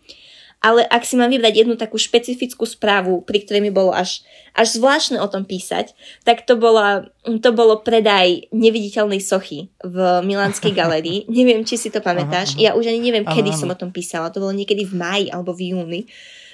Ale 0.61 0.85
ak 0.85 1.01
si 1.01 1.17
mám 1.17 1.33
vybrať 1.33 1.65
jednu 1.65 1.73
takú 1.73 1.97
špecifickú 1.97 2.69
správu, 2.69 3.25
pri 3.25 3.41
ktorej 3.41 3.65
mi 3.65 3.73
bolo 3.73 3.89
až, 3.97 4.21
až 4.53 4.77
zvláštne 4.77 5.17
o 5.17 5.25
tom 5.25 5.41
písať, 5.41 5.97
tak 6.21 6.45
to, 6.45 6.53
bola, 6.53 7.09
to 7.25 7.49
bolo 7.49 7.81
predaj 7.81 8.45
neviditeľnej 8.53 9.17
sochy 9.25 9.73
v 9.81 10.21
Milánskej 10.21 10.69
galerii. 10.69 11.25
neviem, 11.33 11.65
či 11.65 11.81
si 11.81 11.89
to 11.89 11.97
pamätáš. 11.97 12.53
Aha, 12.53 12.57
aha. 12.61 12.63
Ja 12.63 12.71
už 12.77 12.93
ani 12.93 13.01
neviem, 13.01 13.25
aha, 13.25 13.33
kedy 13.33 13.49
aha. 13.49 13.57
som 13.57 13.73
o 13.73 13.77
tom 13.77 13.89
písala. 13.89 14.29
To 14.29 14.37
bolo 14.37 14.53
niekedy 14.53 14.85
v 14.85 14.93
máji 14.93 15.25
alebo 15.33 15.49
v 15.49 15.73
júni. 15.73 16.01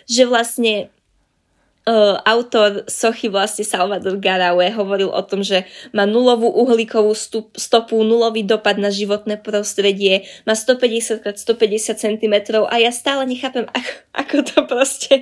Že 0.07 0.31
vlastne 0.31 0.87
uh, 1.87 2.19
autor 2.27 2.83
sochy 2.91 3.31
vlastne 3.31 3.63
Salvador 3.63 4.19
Garaue 4.19 4.67
hovoril 4.75 5.07
o 5.07 5.23
tom, 5.23 5.39
že 5.39 5.63
má 5.95 6.03
nulovú 6.03 6.51
uhlíkovú 6.51 7.15
stup, 7.15 7.55
stopu, 7.55 8.03
nulový 8.03 8.43
dopad 8.43 8.75
na 8.75 8.91
životné 8.91 9.39
prostredie, 9.39 10.27
má 10.43 10.53
150 10.53 11.23
x 11.23 11.35
150 11.47 11.95
cm 11.95 12.35
a 12.67 12.75
ja 12.75 12.91
stále 12.91 13.23
nechápem, 13.23 13.65
ako, 13.77 13.91
ako 14.11 14.35
to 14.43 14.57
proste, 14.67 15.13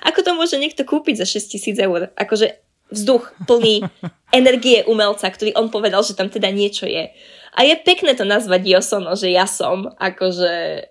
ako 0.00 0.18
to 0.24 0.30
môže 0.32 0.56
niekto 0.56 0.82
kúpiť 0.88 1.20
za 1.20 1.26
6000 1.28 1.76
eur. 1.84 2.00
Akože 2.16 2.56
vzduch 2.88 3.36
plný 3.44 3.84
energie 4.40 4.82
umelca, 4.88 5.28
ktorý 5.28 5.52
on 5.60 5.68
povedal, 5.68 6.00
že 6.00 6.16
tam 6.16 6.32
teda 6.32 6.48
niečo 6.48 6.88
je. 6.88 7.12
A 7.54 7.62
je 7.62 7.78
pekné 7.78 8.18
to 8.18 8.26
nazvať 8.26 8.66
Josono, 8.66 9.14
že 9.14 9.30
ja 9.30 9.46
som, 9.46 9.86
akože 9.94 10.82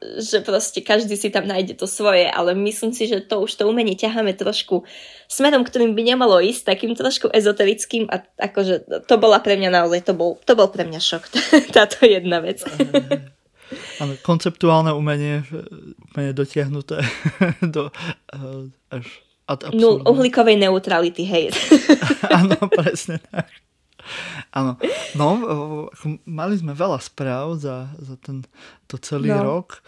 že 0.00 0.40
proste 0.40 0.80
každý 0.80 1.12
si 1.16 1.28
tam 1.28 1.44
nájde 1.44 1.76
to 1.76 1.84
svoje, 1.84 2.24
ale 2.24 2.56
myslím 2.56 2.96
si, 2.96 3.04
že 3.04 3.20
to 3.20 3.44
už 3.44 3.52
to 3.60 3.68
umenie 3.68 3.92
ťaháme 3.92 4.32
trošku 4.32 4.88
smerom, 5.28 5.60
ktorým 5.60 5.92
by 5.92 6.02
nemalo 6.16 6.40
ísť, 6.40 6.72
takým 6.72 6.96
trošku 6.96 7.28
ezoterickým 7.28 8.08
a 8.08 8.24
akože 8.40 9.04
to 9.04 9.14
bola 9.20 9.44
pre 9.44 9.60
mňa 9.60 9.70
naozaj, 9.70 10.00
to 10.08 10.14
bol, 10.16 10.40
to 10.40 10.56
bol 10.56 10.72
pre 10.72 10.88
mňa 10.88 11.00
šok, 11.00 11.22
táto 11.76 12.08
jedna 12.08 12.40
vec. 12.40 12.64
Áno, 14.00 14.16
konceptuálne 14.24 14.90
umenie, 14.96 15.44
umenie 16.10 16.32
dotiahnuté 16.32 17.04
do 17.76 17.92
uh, 17.92 18.66
až 18.90 19.06
ad 19.50 19.66
Nul, 19.74 20.00
uhlíkovej 20.06 20.56
neutrality, 20.56 21.26
hej. 21.26 21.50
Áno, 22.38 22.54
presne 22.70 23.18
tak. 23.18 23.50
Áno. 24.50 24.76
No, 25.14 25.28
mali 26.26 26.54
sme 26.58 26.74
veľa 26.74 26.98
správ 27.02 27.58
za, 27.58 27.90
za 27.98 28.14
ten, 28.18 28.42
to 28.90 28.98
celý 28.98 29.30
no. 29.30 29.42
rok. 29.42 29.82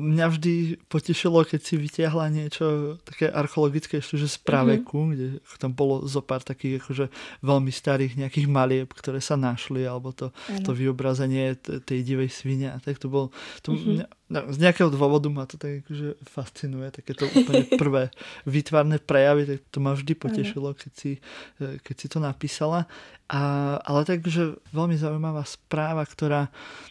Mňa 0.00 0.26
vždy 0.32 0.54
potešilo, 0.88 1.44
keď 1.44 1.60
si 1.60 1.76
vytiahla 1.76 2.32
niečo 2.32 2.96
také 3.04 3.28
archeologické, 3.28 4.00
ešte 4.00 4.16
že 4.16 4.32
z 4.32 4.40
praveku, 4.40 4.96
mm-hmm. 4.96 5.12
kde 5.12 5.26
tam 5.60 5.76
bolo 5.76 6.08
zo 6.08 6.24
pár 6.24 6.40
takých 6.40 6.80
akože 6.80 7.06
veľmi 7.44 7.68
starých 7.68 8.16
nejakých 8.16 8.48
malieb, 8.48 8.88
ktoré 8.88 9.20
sa 9.20 9.36
našli, 9.36 9.84
alebo 9.84 10.16
to, 10.16 10.32
to 10.64 10.72
vyobrazenie 10.72 11.60
tej 11.60 12.00
divej 12.00 12.32
svine 12.32 12.72
a 12.72 12.80
tak 12.80 12.96
to 12.96 13.12
bolo, 13.12 13.36
to 13.60 13.76
mm-hmm. 13.76 14.00
mňa, 14.00 14.06
No, 14.30 14.46
z 14.46 14.62
nejakého 14.62 14.94
dôvodu 14.94 15.26
ma 15.26 15.42
to 15.42 15.58
tak 15.58 15.82
akože 15.82 16.22
fascinuje, 16.22 16.86
takéto 16.94 17.26
úplne 17.26 17.66
prvé 17.82 18.14
výtvarné 18.46 19.02
prejavy, 19.02 19.42
tak 19.42 19.58
to 19.74 19.82
ma 19.82 19.90
vždy 19.90 20.14
potešilo, 20.14 20.70
keď 20.70 20.92
si, 20.94 21.12
e, 21.58 21.82
keď 21.82 21.94
si 21.98 22.06
to 22.06 22.22
napísala. 22.22 22.86
A, 23.26 23.42
ale 23.82 24.06
takže 24.06 24.54
veľmi 24.70 24.94
zaujímavá 24.94 25.42
správa, 25.42 26.06
ktorá 26.06 26.46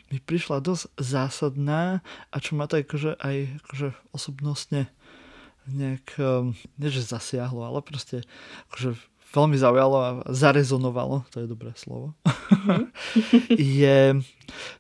mi 0.10 0.18
prišla 0.18 0.62
dosť 0.62 0.90
zásadná 0.98 2.02
a 2.34 2.36
čo 2.42 2.58
ma 2.58 2.66
to 2.66 2.82
akože 2.82 3.18
aj 3.22 3.36
akože 3.66 3.88
osobnostne 4.14 4.90
nejak, 5.70 6.18
e, 6.18 6.54
nie 6.82 6.90
že 6.90 7.06
zasiahlo, 7.06 7.62
ale 7.62 7.80
proste 7.86 8.26
akože 8.74 8.98
veľmi 9.30 9.58
zaujalo 9.58 9.98
a 10.02 10.10
zarezonovalo, 10.34 11.30
to 11.30 11.46
je 11.46 11.48
dobré 11.48 11.72
slovo, 11.78 12.18
mm-hmm. 12.26 12.84
je 13.86 14.00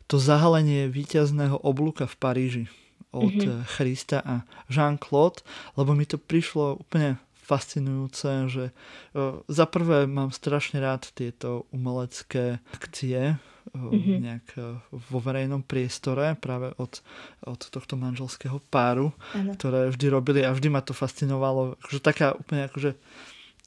to 0.10 0.16
zahalenie 0.18 0.90
víťazného 0.90 1.62
oblúka 1.62 2.10
v 2.10 2.16
Paríži 2.18 2.66
od 3.14 3.34
mm-hmm. 3.34 3.66
Christa 3.70 4.22
a 4.26 4.36
Jean-Claude, 4.70 5.46
lebo 5.78 5.94
mi 5.94 6.06
to 6.10 6.18
prišlo 6.18 6.82
úplne 6.82 7.22
fascinujúce, 7.50 8.30
že 8.46 8.66
uh, 8.70 9.42
za 9.50 9.66
prvé 9.66 10.06
mám 10.06 10.30
strašne 10.30 10.78
rád 10.78 11.10
tieto 11.18 11.66
umelecké 11.74 12.62
akcie 12.78 13.42
mm-hmm. 13.74 14.18
nejak 14.20 14.48
uh, 14.58 14.80
vo 14.92 15.20
verejnom 15.22 15.62
priestore 15.62 16.34
práve 16.38 16.74
od, 16.78 17.02
od 17.46 17.62
tohto 17.70 17.96
manželského 17.96 18.60
páru, 18.70 19.14
ano. 19.36 19.54
ktoré 19.56 19.90
vždy 19.94 20.08
robili 20.10 20.42
a 20.46 20.54
vždy 20.54 20.70
ma 20.74 20.82
to 20.82 20.94
fascinovalo. 20.98 21.78
Akože 21.84 22.00
taká 22.02 22.34
úplne 22.36 22.68
akože 22.68 22.94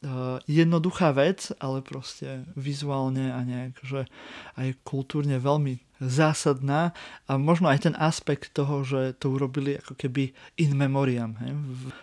Uh, 0.02 0.42
jednoduchá 0.50 1.14
vec, 1.14 1.54
ale 1.62 1.78
proste 1.78 2.42
vizuálne 2.58 3.30
a 3.30 3.38
nejak, 3.46 3.86
že 3.86 4.10
aj 4.58 4.74
kultúrne 4.82 5.38
veľmi 5.38 5.78
zásadná 6.02 6.90
a 7.30 7.38
možno 7.38 7.70
aj 7.70 7.86
ten 7.86 7.94
aspekt 7.94 8.50
toho, 8.50 8.82
že 8.82 9.14
to 9.22 9.30
urobili 9.30 9.78
ako 9.78 9.94
keby 9.94 10.34
in 10.58 10.74
memoriam, 10.74 11.38
hej? 11.38 11.54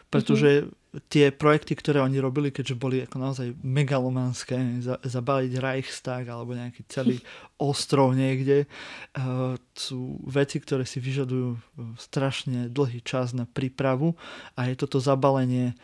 pretože 0.07 0.49
mm-hmm. 0.63 0.78
Tie 1.09 1.29
projekty, 1.29 1.77
ktoré 1.77 2.01
oni 2.01 2.17
robili, 2.17 2.49
keďže 2.49 2.75
boli 2.77 3.05
ako 3.05 3.17
naozaj 3.21 3.47
megalomanské, 3.61 4.81
zabaliť 5.05 5.51
Reichstag 5.61 6.25
alebo 6.25 6.57
nejaký 6.57 6.81
celý 6.89 7.21
ostrov 7.61 8.17
niekde, 8.17 8.65
uh, 8.65 9.53
sú 9.77 10.17
veci, 10.25 10.57
ktoré 10.57 10.89
si 10.89 10.97
vyžadujú 10.97 11.57
strašne 12.01 12.73
dlhý 12.73 13.05
čas 13.05 13.37
na 13.37 13.45
prípravu 13.45 14.17
a 14.57 14.65
je 14.65 14.75
toto 14.77 14.97
zabalenie 14.97 15.77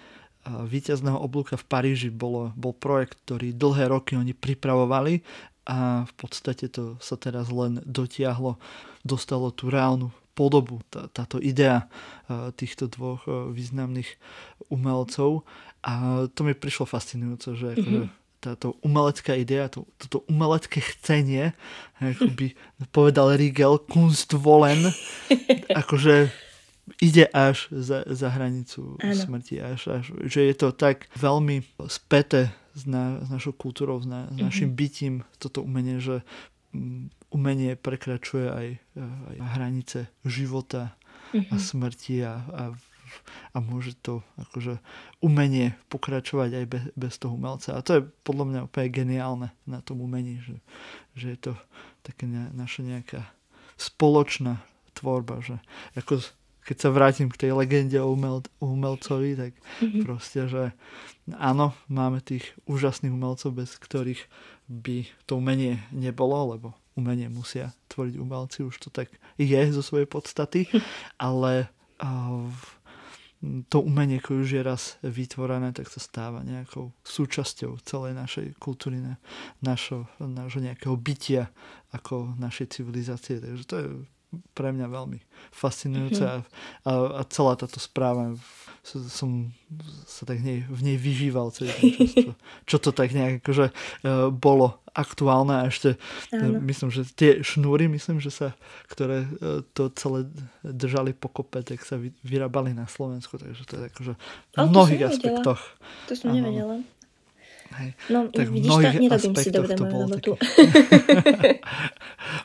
víťazného 0.45 1.17
oblúka 1.17 1.57
v 1.57 1.65
Paríži 1.65 2.09
bolo, 2.13 2.53
bol 2.53 2.77
projekt, 2.77 3.17
ktorý 3.25 3.49
dlhé 3.57 3.89
roky 3.89 4.13
oni 4.13 4.37
pripravovali 4.37 5.25
a 5.65 6.05
v 6.05 6.13
podstate 6.13 6.69
to 6.69 7.01
sa 7.01 7.17
teraz 7.17 7.49
len 7.49 7.81
dotiahlo, 7.81 8.61
dostalo 9.01 9.49
tú 9.49 9.73
reálnu 9.73 10.13
podobu, 10.35 10.83
tá, 10.91 11.07
táto 11.09 11.39
idea 11.39 11.87
týchto 12.59 12.91
dvoch 12.91 13.23
významných 13.25 14.19
umelcov 14.67 15.47
a 15.85 16.25
to 16.33 16.41
mi 16.43 16.57
prišlo 16.57 16.89
fascinujúce, 16.89 17.53
že 17.55 17.69
mm-hmm. 17.77 18.05
táto 18.41 18.75
umelecká 18.81 19.37
idea, 19.37 19.69
to, 19.69 19.85
toto 20.01 20.25
umelecké 20.25 20.81
chcenie, 20.81 21.53
ako 22.01 22.29
by 22.33 22.47
povedal 22.89 23.37
Riegel, 23.37 23.77
Kunst 23.85 24.33
wollen, 24.33 24.89
akože 25.81 26.33
ide 27.01 27.25
až 27.33 27.69
za, 27.73 28.05
za 28.05 28.29
hranicu 28.29 28.97
ano. 29.01 29.13
smrti, 29.13 29.57
až, 29.61 29.81
až, 30.01 30.05
že 30.25 30.45
je 30.45 30.55
to 30.57 30.69
tak 30.73 31.09
veľmi 31.17 31.65
späté 31.89 32.53
s, 32.77 32.85
na, 32.85 33.21
s 33.25 33.29
našou 33.29 33.53
kultúrou, 33.53 34.01
s, 34.01 34.05
na, 34.09 34.29
s 34.29 34.37
našim 34.37 34.73
mm-hmm. 34.73 34.81
bytím, 34.81 35.13
toto 35.37 35.65
umenie, 35.65 35.97
že 35.97 36.21
mm, 36.73 37.09
umenie 37.35 37.75
prekračuje 37.75 38.47
aj, 38.47 38.67
aj 39.35 39.37
hranice 39.59 39.99
života 40.23 40.95
mm-hmm. 41.35 41.51
a 41.51 41.55
smrti 41.59 42.15
a, 42.23 42.33
a, 42.39 42.63
a 43.51 43.57
môže 43.59 43.99
to 43.99 44.23
akože 44.39 44.79
umenie 45.19 45.75
pokračovať 45.91 46.49
aj 46.63 46.65
bez, 46.71 46.83
bez 46.95 47.13
toho 47.19 47.35
umelca. 47.35 47.75
A 47.75 47.83
to 47.83 47.99
je 47.99 48.01
podľa 48.23 48.45
mňa 48.47 48.59
úplne 48.71 48.87
geniálne 48.87 49.47
na 49.67 49.83
tom 49.83 49.99
umení, 49.99 50.39
že, 50.39 50.55
že 51.19 51.35
je 51.35 51.39
to 51.51 51.53
také 52.07 52.23
ne, 52.23 52.47
naša 52.55 52.87
nejaká 52.87 53.21
spoločná 53.75 54.63
tvorba, 54.95 55.43
že 55.43 55.59
ako 55.99 56.23
keď 56.65 56.77
sa 56.81 56.89
vrátim 56.89 57.29
k 57.29 57.45
tej 57.45 57.51
legende 57.53 58.01
o 58.01 58.09
umel, 58.09 58.41
umelcovi, 58.57 59.37
tak 59.37 59.51
mm-hmm. 59.53 60.01
proste, 60.01 60.49
že 60.49 60.73
áno, 61.37 61.77
máme 61.85 62.25
tých 62.25 62.57
úžasných 62.65 63.13
umelcov, 63.13 63.53
bez 63.53 63.77
ktorých 63.77 64.25
by 64.65 65.05
to 65.29 65.37
umenie 65.37 65.85
nebolo, 65.93 66.57
lebo 66.57 66.73
umenie 66.95 67.27
musia 67.27 67.75
tvoriť 67.91 68.15
umelci, 68.17 68.63
už 68.63 68.75
to 68.79 68.89
tak 68.89 69.11
je 69.35 69.61
zo 69.71 69.83
svojej 69.83 70.07
podstaty, 70.07 70.67
ale 71.19 71.67
to 73.69 73.77
umenie, 73.83 74.17
ktoré 74.17 74.41
už 74.41 74.51
je 74.57 74.63
raz 74.63 74.83
vytvorené, 75.05 75.69
tak 75.75 75.91
sa 75.91 76.01
stáva 76.01 76.41
nejakou 76.41 76.95
súčasťou 77.05 77.77
celej 77.85 78.17
našej 78.17 78.47
kultúry, 78.57 78.97
našho, 79.61 80.09
našho 80.17 80.63
nejakého 80.63 80.95
bytia 80.97 81.53
ako 81.93 82.33
našej 82.41 82.79
civilizácie. 82.79 83.37
Takže 83.37 83.63
to 83.67 83.75
je 83.77 83.87
pre 84.53 84.71
mňa 84.71 84.87
veľmi 84.87 85.19
fascinujúce 85.51 86.23
mm-hmm. 86.23 86.87
a, 86.87 86.91
a, 86.91 86.93
a 87.19 87.21
celá 87.27 87.53
táto 87.59 87.79
správa 87.79 88.35
som 88.85 89.49
sa 90.05 90.29
tak 90.29 90.45
nej, 90.45 90.61
v 90.69 90.81
nej 90.85 90.97
vyžíval 90.97 91.49
celý 91.49 91.73
ten 91.73 91.89
čas, 91.97 92.11
čo, 92.13 92.31
čo 92.69 92.77
to 92.77 92.89
tak 92.93 93.09
nejak 93.17 93.41
akože 93.41 93.73
uh, 93.73 94.29
bolo 94.29 94.77
aktuálne 94.93 95.65
a 95.65 95.67
ešte 95.67 95.97
uh, 95.97 96.61
myslím, 96.61 96.93
že 96.93 97.01
tie 97.17 97.41
šnúry, 97.41 97.89
myslím, 97.89 98.21
že 98.21 98.29
sa, 98.29 98.47
ktoré 98.85 99.25
uh, 99.25 99.65
to 99.73 99.89
celé 99.97 100.29
držali 100.61 101.17
pokope, 101.17 101.65
tak 101.65 101.81
sa 101.81 101.97
vy, 101.97 102.13
vyrábali 102.21 102.77
na 102.77 102.85
Slovensku, 102.85 103.41
takže 103.41 103.65
to 103.65 103.73
je 103.73 103.83
akože 103.89 104.13
v 104.53 104.57
o, 104.61 104.69
mnohých 104.69 105.03
aspektoch. 105.09 105.59
To 106.05 106.13
som 106.13 106.29
nevedela. 106.29 106.85
Hej. 107.75 107.89
No, 108.07 108.31
tak 108.31 108.47
vidíš 108.47 108.71
to, 108.71 108.79
nerobím 109.03 109.35
si 109.35 109.49
dobre 109.51 109.73
moju 109.75 109.95
robotu. 110.07 110.31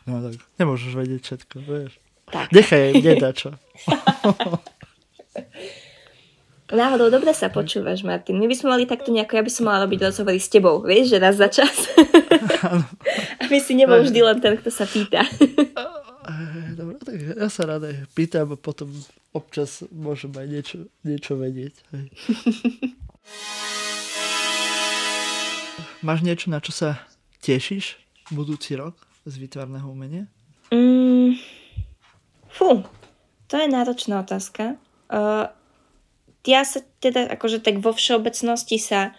no 0.06 0.12
tak 0.26 0.34
nemôžeš 0.58 0.92
vedieť 0.98 1.20
všetko, 1.22 1.56
vieš. 1.62 1.92
Tak. 2.30 2.50
Nechaj, 2.54 2.98
nedá 2.98 3.30
čo. 3.34 3.54
Náhodou 6.70 7.10
dobre 7.10 7.34
sa 7.34 7.50
počúvaš, 7.50 8.06
Martin. 8.06 8.38
My 8.38 8.46
by 8.46 8.54
sme 8.54 8.68
mali 8.70 8.86
takto 8.86 9.10
nejako, 9.10 9.34
ja 9.34 9.42
by 9.42 9.50
som 9.50 9.66
mala 9.66 9.82
robiť 9.86 10.06
rozhovory 10.06 10.38
s 10.38 10.46
tebou, 10.46 10.86
vieš, 10.86 11.10
že 11.10 11.18
raz 11.18 11.34
za 11.34 11.50
čas. 11.50 11.90
Aby 13.42 13.58
si 13.58 13.74
nebol 13.74 13.98
vždy 14.06 14.22
len 14.22 14.38
ten, 14.38 14.54
kto 14.54 14.70
sa 14.70 14.86
pýta. 14.86 15.26
Dobre, 16.78 17.02
tak 17.02 17.18
ja 17.18 17.50
sa 17.50 17.66
rada 17.66 17.90
pýtam 18.14 18.54
a 18.54 18.58
potom 18.58 18.86
občas 19.34 19.82
môžem 19.90 20.30
aj 20.30 20.46
niečo, 20.46 20.76
niečo 21.02 21.34
vedieť. 21.34 21.74
Hej. 21.90 22.06
Máš 26.00 26.24
niečo, 26.24 26.48
na 26.48 26.64
čo 26.64 26.72
sa 26.72 26.96
tešíš 27.44 28.00
budúci 28.32 28.72
rok 28.72 28.96
z 29.28 29.36
výtvarného 29.36 29.84
umenia? 29.84 30.24
Mm, 30.72 31.36
fú, 32.48 32.88
to 33.44 33.60
je 33.60 33.68
náročná 33.68 34.24
otázka. 34.24 34.80
Uh, 35.12 35.52
ja 36.48 36.64
sa 36.64 36.80
teda 37.04 37.28
akože 37.36 37.60
tak 37.60 37.84
vo 37.84 37.92
všeobecnosti 37.92 38.80
sa 38.80 39.12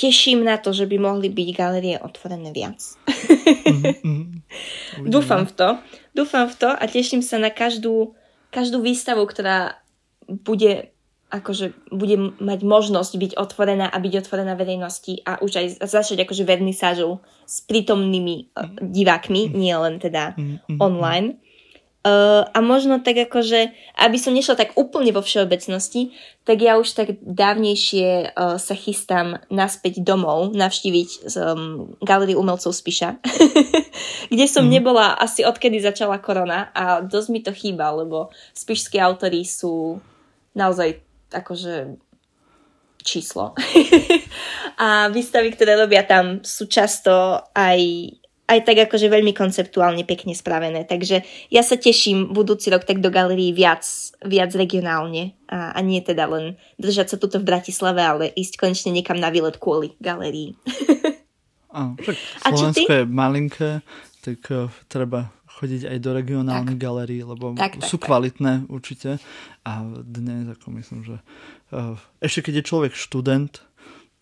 teším 0.00 0.40
na 0.40 0.56
to, 0.56 0.72
že 0.72 0.88
by 0.88 0.96
mohli 0.96 1.28
byť 1.28 1.48
galerie 1.52 2.00
otvorené 2.00 2.48
viac. 2.56 2.80
mm-hmm. 3.04 5.04
Dúfam 5.12 5.44
v 5.44 5.52
to. 5.52 5.68
Dúfam 6.16 6.48
v 6.48 6.56
to 6.56 6.68
a 6.72 6.84
teším 6.88 7.20
sa 7.20 7.36
na 7.36 7.52
každú, 7.52 8.16
každú 8.48 8.80
výstavu, 8.80 9.20
ktorá 9.28 9.76
bude 10.24 10.96
akože 11.30 11.94
bude 11.94 12.34
mať 12.42 12.60
možnosť 12.66 13.12
byť 13.14 13.32
otvorená 13.38 13.86
a 13.86 13.96
byť 14.02 14.26
otvorená 14.26 14.58
verejnosti 14.58 15.22
a 15.22 15.38
už 15.38 15.52
aj 15.56 15.66
začať 15.86 16.26
akože 16.26 16.42
vernisážou 16.42 17.22
s 17.46 17.62
prítomnými 17.64 18.50
uh, 18.52 18.66
divákmi, 18.82 19.54
nie 19.54 19.74
len 19.74 20.02
teda 20.02 20.34
mm-hmm. 20.34 20.82
online. 20.82 21.38
Uh, 22.00 22.48
a 22.56 22.64
možno 22.64 23.04
tak 23.04 23.28
akože, 23.28 23.76
aby 24.00 24.16
som 24.16 24.32
nešla 24.32 24.56
tak 24.56 24.72
úplne 24.72 25.12
vo 25.12 25.20
všeobecnosti, 25.20 26.16
tak 26.48 26.64
ja 26.64 26.80
už 26.80 26.96
tak 26.96 27.20
dávnejšie 27.20 28.32
uh, 28.32 28.56
sa 28.56 28.72
chystám 28.72 29.36
naspäť 29.52 30.00
domov 30.00 30.56
navštíviť 30.56 31.28
um, 31.36 31.92
galériu 32.00 32.40
umelcov 32.40 32.72
Spiša, 32.72 33.20
kde 34.32 34.46
som 34.48 34.64
mm. 34.64 34.72
nebola 34.72 35.12
asi 35.12 35.44
odkedy 35.44 35.76
začala 35.76 36.16
korona 36.24 36.72
a 36.72 37.04
dosť 37.04 37.28
mi 37.28 37.44
to 37.44 37.52
chýba, 37.52 37.92
lebo 37.92 38.32
spišskí 38.56 38.96
autory 38.96 39.44
sú 39.44 40.00
naozaj 40.56 41.09
akože 41.32 41.98
číslo. 43.00 43.56
a 44.84 45.08
výstavy, 45.08 45.52
ktoré 45.56 45.76
robia 45.76 46.04
tam, 46.04 46.44
sú 46.44 46.68
často 46.68 47.40
aj, 47.56 47.80
aj 48.48 48.58
tak 48.64 48.76
akože 48.88 49.08
veľmi 49.08 49.32
konceptuálne 49.32 50.04
pekne 50.04 50.36
spravené. 50.36 50.84
Takže 50.84 51.24
ja 51.48 51.62
sa 51.64 51.80
teším 51.80 52.32
budúci 52.36 52.68
rok 52.68 52.84
tak 52.84 53.00
do 53.00 53.08
galerii 53.08 53.56
viac, 53.56 53.84
viac 54.24 54.52
regionálne 54.52 55.32
a, 55.48 55.72
a 55.72 55.78
nie 55.80 56.04
teda 56.04 56.28
len 56.28 56.60
držať 56.76 57.14
sa 57.14 57.16
tuto 57.16 57.40
v 57.40 57.48
Bratislave, 57.48 58.00
ale 58.04 58.24
ísť 58.36 58.60
konečne 58.60 58.92
niekam 58.92 59.16
na 59.16 59.32
výlet 59.32 59.56
kvôli 59.56 59.96
galerii. 59.98 60.54
Áno, 61.70 61.94
Slovensko 62.42 62.90
je 62.90 63.04
malinké, 63.06 63.70
tak 64.26 64.42
uh, 64.50 64.66
treba 64.90 65.30
chodiť 65.60 65.92
aj 65.92 65.98
do 66.00 66.10
regionálnych 66.16 66.80
galérií, 66.80 67.20
lebo 67.20 67.52
tak, 67.52 67.76
tak, 67.76 67.84
sú 67.84 68.00
tak. 68.00 68.08
kvalitné 68.08 68.64
určite. 68.72 69.20
A 69.68 69.84
dnes, 70.00 70.48
ako 70.48 70.72
myslím, 70.80 71.04
že 71.04 71.16
uh, 71.76 72.00
ešte 72.24 72.48
keď 72.48 72.64
je 72.64 72.68
človek 72.72 72.92
študent, 72.96 73.60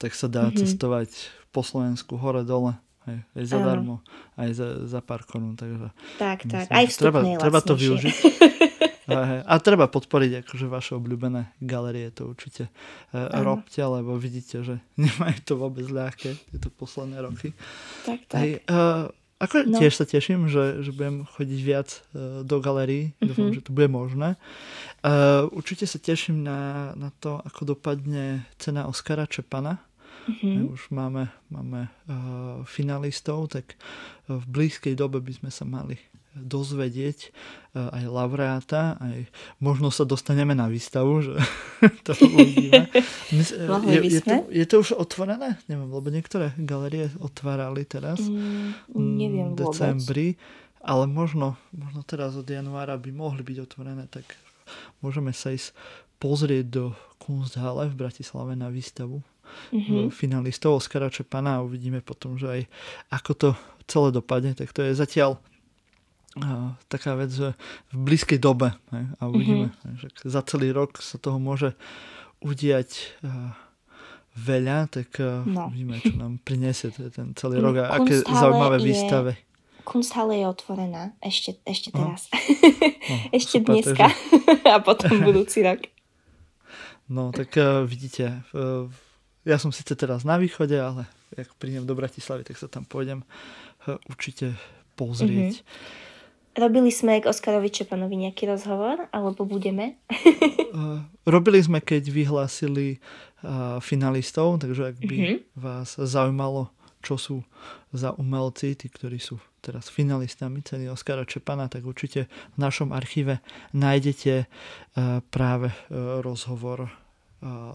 tak 0.02 0.18
sa 0.18 0.26
dá 0.26 0.50
mm-hmm. 0.50 0.58
cestovať 0.58 1.10
po 1.54 1.62
Slovensku 1.62 2.18
hore-dole. 2.18 2.74
Hej, 3.08 3.24
aj 3.38 3.44
zadarmo, 3.48 4.04
aj 4.36 4.50
za, 4.52 4.68
za 4.84 5.00
pár 5.00 5.24
korún. 5.24 5.56
Takže 5.56 5.94
tak, 6.20 6.44
myslím, 6.44 6.60
tak. 6.60 6.66
Aj 6.68 6.84
treba, 6.92 7.20
treba 7.24 7.60
to 7.64 7.72
využiť. 7.72 8.16
a 9.48 9.54
treba 9.64 9.88
podporiť 9.88 10.44
akože 10.44 10.66
vaše 10.68 10.92
obľúbené 10.92 11.56
galerie, 11.64 12.12
to 12.12 12.28
určite 12.28 12.68
uh, 12.68 13.40
robte, 13.40 13.80
lebo 13.80 14.12
vidíte, 14.20 14.60
že 14.60 14.84
nemajú 15.00 15.38
to 15.46 15.54
vôbec 15.56 15.88
ľahké 15.88 16.36
tieto 16.52 16.68
posledné 16.68 17.24
roky. 17.24 17.56
Tak, 18.04 18.28
tak. 18.28 18.40
Hej, 18.44 18.50
uh, 18.68 19.08
ako 19.38 19.70
no. 19.70 19.78
tiež 19.78 19.94
sa 19.94 20.02
teším, 20.02 20.50
že, 20.50 20.82
že 20.82 20.90
budem 20.90 21.22
chodiť 21.22 21.60
viac 21.62 21.88
uh, 21.94 22.42
do 22.42 22.58
galerí. 22.58 23.14
Mm-hmm. 23.14 23.26
Dúfam, 23.30 23.48
že 23.54 23.62
to 23.62 23.70
bude 23.70 23.86
možné. 23.86 24.34
Uh, 24.98 25.46
určite 25.54 25.86
sa 25.86 26.02
teším 26.02 26.42
na, 26.42 26.92
na 26.98 27.14
to, 27.22 27.38
ako 27.46 27.78
dopadne 27.78 28.42
cena 28.58 28.90
Oskara 28.90 29.30
Čepana. 29.30 29.78
Mm-hmm. 30.26 30.74
Už 30.74 30.90
máme, 30.90 31.30
máme 31.54 31.86
uh, 31.86 32.60
finalistov, 32.66 33.48
tak 33.54 33.78
v 34.26 34.44
blízkej 34.44 34.98
dobe 34.98 35.22
by 35.22 35.32
sme 35.32 35.50
sa 35.54 35.64
mali 35.64 35.96
dozvedieť 36.40 37.18
e, 37.26 37.28
aj 37.76 38.04
laureáta, 38.06 38.96
aj 39.02 39.28
možno 39.58 39.90
sa 39.90 40.06
dostaneme 40.06 40.54
na 40.54 40.70
výstavu, 40.70 41.20
že 41.20 41.34
to 42.06 42.12
uvidíme. 42.14 42.88
je, 43.34 43.98
je, 44.06 44.20
to, 44.22 44.36
je 44.48 44.64
to 44.64 44.74
už 44.80 44.88
otvorené? 44.96 45.58
Neviem, 45.66 45.90
lebo 45.90 46.08
niektoré 46.08 46.54
galerie 46.56 47.10
otvárali 47.18 47.82
teraz 47.84 48.22
mm, 48.22 48.94
neviem 48.96 49.52
v 49.52 49.66
decembri, 49.66 50.28
vôbec. 50.34 50.82
ale 50.86 51.04
možno, 51.10 51.58
možno 51.74 52.00
teraz 52.06 52.38
od 52.38 52.46
januára 52.46 52.94
by 52.96 53.10
mohli 53.10 53.42
byť 53.42 53.58
otvorené, 53.66 54.06
tak 54.06 54.24
môžeme 55.02 55.34
sa 55.34 55.52
ísť 55.52 55.74
pozrieť 56.18 56.64
do 56.70 56.84
Kunsthalle 57.22 57.90
v 57.90 57.98
Bratislave 57.98 58.58
na 58.58 58.70
výstavu 58.70 59.22
mm-hmm. 59.72 60.10
finalistov 60.12 60.78
Oskara 60.78 61.08
Čepana 61.10 61.58
a 61.58 61.64
uvidíme 61.64 62.02
potom, 62.02 62.36
že 62.36 62.46
aj 62.48 62.62
ako 63.12 63.32
to 63.34 63.48
celé 63.88 64.08
dopadne, 64.12 64.52
tak 64.52 64.70
to 64.74 64.84
je 64.84 64.92
zatiaľ 64.92 65.40
taká 66.88 67.14
vec, 67.18 67.30
že 67.30 67.54
v 67.92 67.96
blízkej 67.96 68.38
dobe 68.38 68.74
ne, 68.94 69.12
a 69.18 69.28
uvidíme, 69.28 69.70
mm-hmm. 69.70 69.94
že 69.98 70.06
za 70.28 70.42
celý 70.46 70.72
rok 70.72 70.98
sa 71.02 71.18
toho 71.18 71.38
môže 71.42 71.74
udiať 72.38 73.18
veľa, 74.38 74.86
tak 74.86 75.18
no. 75.46 75.66
uvidíme, 75.68 75.98
čo 75.98 76.14
nám 76.14 76.38
priniesie 76.46 76.94
ten 76.94 77.34
celý 77.34 77.58
rok 77.58 77.82
a 77.82 77.98
aké 77.98 78.22
zaujímavé 78.22 78.78
je, 78.78 78.84
výstave. 78.86 79.32
Kunsthalle 79.88 80.36
je 80.36 80.44
otvorená 80.44 81.16
ešte, 81.24 81.56
ešte 81.64 81.88
teraz. 81.96 82.28
No, 82.28 82.36
ešte 83.40 83.64
super, 83.64 83.72
dneska 83.72 84.12
takže... 84.12 84.68
a 84.76 84.84
potom 84.84 85.16
budúci 85.28 85.64
rok. 85.64 85.88
No, 87.08 87.32
tak 87.32 87.56
uh, 87.56 87.88
vidíte, 87.88 88.44
uh, 88.52 88.84
ja 89.48 89.56
som 89.56 89.72
síce 89.72 89.96
teraz 89.96 90.28
na 90.28 90.36
východe, 90.36 90.76
ale 90.76 91.08
ak 91.32 91.56
prídem 91.56 91.88
do 91.88 91.96
Bratislavy, 91.96 92.44
tak 92.44 92.60
sa 92.60 92.68
tam 92.68 92.84
pôjdem 92.84 93.24
uh, 93.88 93.96
určite 94.12 94.52
pozrieť. 94.92 95.64
Mm-hmm. 95.64 96.06
Robili 96.56 96.90
sme 96.90 97.20
k 97.20 97.28
Oskarovi 97.28 97.70
Čepanovi 97.70 98.16
nejaký 98.28 98.48
rozhovor, 98.48 99.06
alebo 99.12 99.44
budeme? 99.44 100.00
uh, 100.08 101.04
robili 101.34 101.60
sme, 101.60 101.78
keď 101.78 102.08
vyhlásili 102.08 102.98
uh, 103.42 103.78
finalistov, 103.78 104.58
takže 104.62 104.94
ak 104.94 104.96
by 104.98 105.16
uh-huh. 105.16 105.38
vás 105.58 105.94
zaujímalo, 105.98 106.72
čo 107.04 107.14
sú 107.14 107.36
za 107.94 108.10
umelci, 108.16 108.74
tí, 108.74 108.90
ktorí 108.90 109.22
sú 109.22 109.38
teraz 109.62 109.86
finalistami 109.92 110.64
ceny 110.64 110.90
Oskara 110.90 111.22
Čepana, 111.28 111.70
tak 111.70 111.86
určite 111.86 112.26
v 112.54 112.58
našom 112.58 112.90
archíve 112.90 113.38
nájdete 113.76 114.44
uh, 114.44 115.22
práve 115.30 115.70
uh, 115.70 116.22
rozhovor 116.24 116.90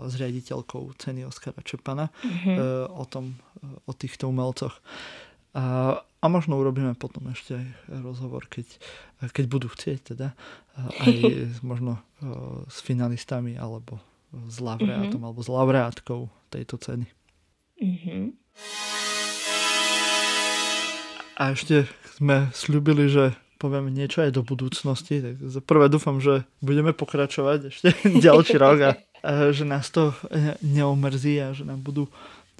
s 0.03 0.19
riaditeľkou 0.19 0.91
ceny 0.99 1.23
Oskara 1.23 1.63
Čepana 1.63 2.11
uh-huh. 2.11 2.83
o, 2.99 3.07
tom, 3.07 3.39
o 3.87 3.95
týchto 3.95 4.27
umelcoch. 4.27 4.75
A, 5.53 5.97
a 6.01 6.25
možno 6.25 6.57
urobíme 6.57 6.97
potom 6.97 7.29
ešte 7.29 7.53
aj 7.53 7.67
rozhovor, 8.01 8.49
keď, 8.49 8.65
keď 9.29 9.45
budú 9.45 9.67
chcieť 9.69 10.17
teda, 10.17 10.33
aj 11.01 11.13
možno 11.69 12.01
s 12.69 12.81
finalistami 12.81 13.53
alebo 13.57 14.01
s 14.33 14.57
laureátom 14.57 15.21
mm-hmm. 15.21 15.27
alebo 15.29 15.41
s 15.45 15.49
laureátkou 15.49 16.21
tejto 16.49 16.81
ceny. 16.81 17.05
Mm-hmm. 17.77 18.23
A 21.37 21.43
ešte 21.53 21.89
sme 22.17 22.49
slúbili, 22.53 23.09
že 23.09 23.33
poviem 23.57 23.89
niečo 23.89 24.21
aj 24.21 24.33
do 24.33 24.41
budúcnosti. 24.45 25.21
Tak 25.21 25.35
prvé 25.65 25.85
dúfam, 25.89 26.17
že 26.17 26.45
budeme 26.59 26.93
pokračovať 26.93 27.59
ešte 27.69 27.89
ďalší 28.25 28.55
rok 28.57 28.77
a, 28.81 28.91
a 29.21 29.31
že 29.53 29.65
nás 29.69 29.89
to 29.93 30.13
neomrzí 30.65 31.37
a 31.41 31.53
že 31.53 31.65
nám 31.65 31.81
budú 31.85 32.09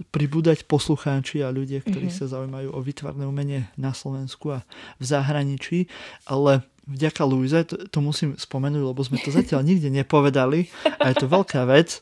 pribúdať 0.10 0.66
poslucháči 0.66 1.46
a 1.46 1.54
ľudia, 1.54 1.86
ktorí 1.86 2.10
mm-hmm. 2.10 2.26
sa 2.26 2.32
zaujímajú 2.32 2.74
o 2.74 2.80
vytvarné 2.82 3.30
umenie 3.30 3.70
na 3.78 3.94
Slovensku 3.94 4.58
a 4.58 4.60
v 4.98 5.04
zahraničí, 5.06 5.86
ale 6.26 6.66
vďaka 6.90 7.22
Luize, 7.24 7.62
to, 7.64 7.78
to 7.88 8.00
musím 8.02 8.34
spomenúť, 8.34 8.84
lebo 8.84 9.02
sme 9.06 9.22
to 9.22 9.30
zatiaľ 9.30 9.62
nikde 9.70 9.94
nepovedali 9.94 10.74
a 10.98 11.14
je 11.14 11.16
to 11.22 11.28
veľká 11.30 11.70
vec, 11.70 12.02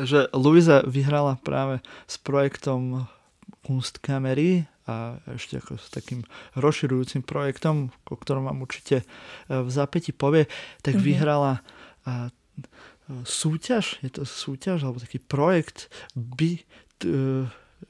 že 0.00 0.28
Luisa 0.32 0.82
vyhrala 0.86 1.36
práve 1.40 1.84
s 2.08 2.16
projektom 2.18 3.06
Kunstkamery 3.66 4.64
a 4.88 5.20
ešte 5.30 5.60
ako 5.60 5.78
s 5.78 5.92
takým 5.92 6.26
rozširujúcim 6.58 7.22
projektom, 7.22 7.94
o 8.08 8.16
ktorom 8.16 8.48
vám 8.48 8.64
určite 8.64 9.04
e, 9.04 9.04
v 9.60 9.68
zápäti 9.70 10.10
povie, 10.10 10.50
tak 10.82 10.98
mm-hmm. 10.98 11.06
vyhrala 11.06 11.52
súťaž, 13.26 13.98
je 14.00 14.10
to 14.10 14.22
súťaž 14.26 14.86
alebo 14.86 15.02
taký 15.02 15.18
projekt 15.18 15.90
Be, 16.14 16.62
uh, 17.06 17.46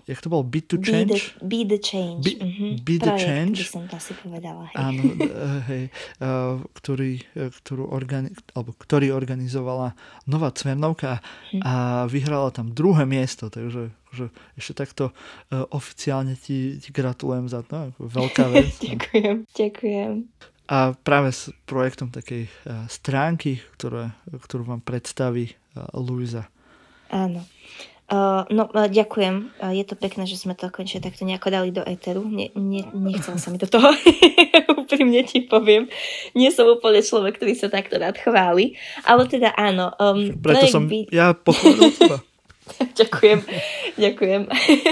jak 0.06 0.20
to 0.20 0.28
bolo? 0.28 0.42
Be 0.42 0.60
to 0.62 0.78
Change? 0.78 1.38
Be 1.42 1.64
the, 1.64 1.76
be 1.76 1.76
the 1.76 1.80
Change. 1.80 2.22
Be, 2.24 2.32
mm-hmm. 2.38 2.72
be 2.84 2.94
the 2.98 3.14
Change. 3.18 3.58
by 3.58 3.68
som 3.68 3.84
to 3.88 3.94
asi 3.96 4.12
povedala. 4.18 4.62
Hej. 4.70 4.76
Áno, 4.78 5.02
uh, 5.02 5.60
hej, 5.68 5.84
uh, 6.22 6.56
ktorý, 6.76 7.12
ktorú 7.34 7.84
organi- 7.90 8.34
alebo 8.54 8.70
ktorý 8.74 9.12
organizovala 9.14 9.94
Nová 10.30 10.50
Cvernovka 10.54 11.20
mm. 11.52 11.62
a 11.62 11.72
vyhrala 12.06 12.54
tam 12.54 12.72
druhé 12.72 13.04
miesto, 13.04 13.50
takže 13.50 13.92
že 14.10 14.26
ešte 14.58 14.74
takto 14.74 15.04
uh, 15.14 15.62
oficiálne 15.70 16.34
ti, 16.34 16.82
ti 16.82 16.90
gratulujem 16.90 17.46
za 17.46 17.62
to, 17.62 17.94
veľká 18.02 18.50
vec. 18.54 18.74
ďakujem, 18.82 19.46
ďakujem 19.54 20.12
a 20.70 20.94
práve 20.94 21.34
s 21.34 21.50
projektom 21.66 22.14
takej 22.14 22.46
e, 22.46 22.50
stránky, 22.86 23.58
ktoré, 23.74 24.14
ktorú 24.30 24.70
vám 24.70 24.80
predstaví 24.86 25.50
e, 25.50 25.54
Luisa. 25.98 26.46
Áno. 27.10 27.42
Uh, 28.10 28.42
no, 28.50 28.66
ďakujem. 28.74 29.54
Uh, 29.62 29.70
je 29.70 29.86
to 29.86 29.94
pekné, 29.94 30.26
že 30.26 30.34
sme 30.34 30.58
to 30.58 30.66
konečne 30.66 30.98
takto 30.98 31.22
nejako 31.22 31.54
dali 31.54 31.70
do 31.70 31.86
éteru. 31.86 32.26
Ne, 32.26 32.50
ne, 32.58 32.82
nechcela 32.90 33.38
sa 33.38 33.54
mi 33.54 33.58
do 33.62 33.70
toho. 33.70 33.86
Úprimne 34.82 35.22
ti 35.22 35.46
poviem. 35.46 35.86
Nie 36.34 36.50
som 36.50 36.66
úplne 36.66 37.06
človek, 37.06 37.38
ktorý 37.38 37.54
sa 37.54 37.70
takto 37.70 38.02
rád 38.02 38.18
chváli. 38.18 38.74
Ale 39.06 39.30
teda 39.30 39.54
áno. 39.54 39.94
Um, 40.02 40.34
Preto 40.42 40.66
som 40.66 40.90
by... 40.90 41.06
ja 41.06 41.38
teba. 41.38 42.18
ďakujem. 42.98 43.38
ďakujem. 43.94 44.42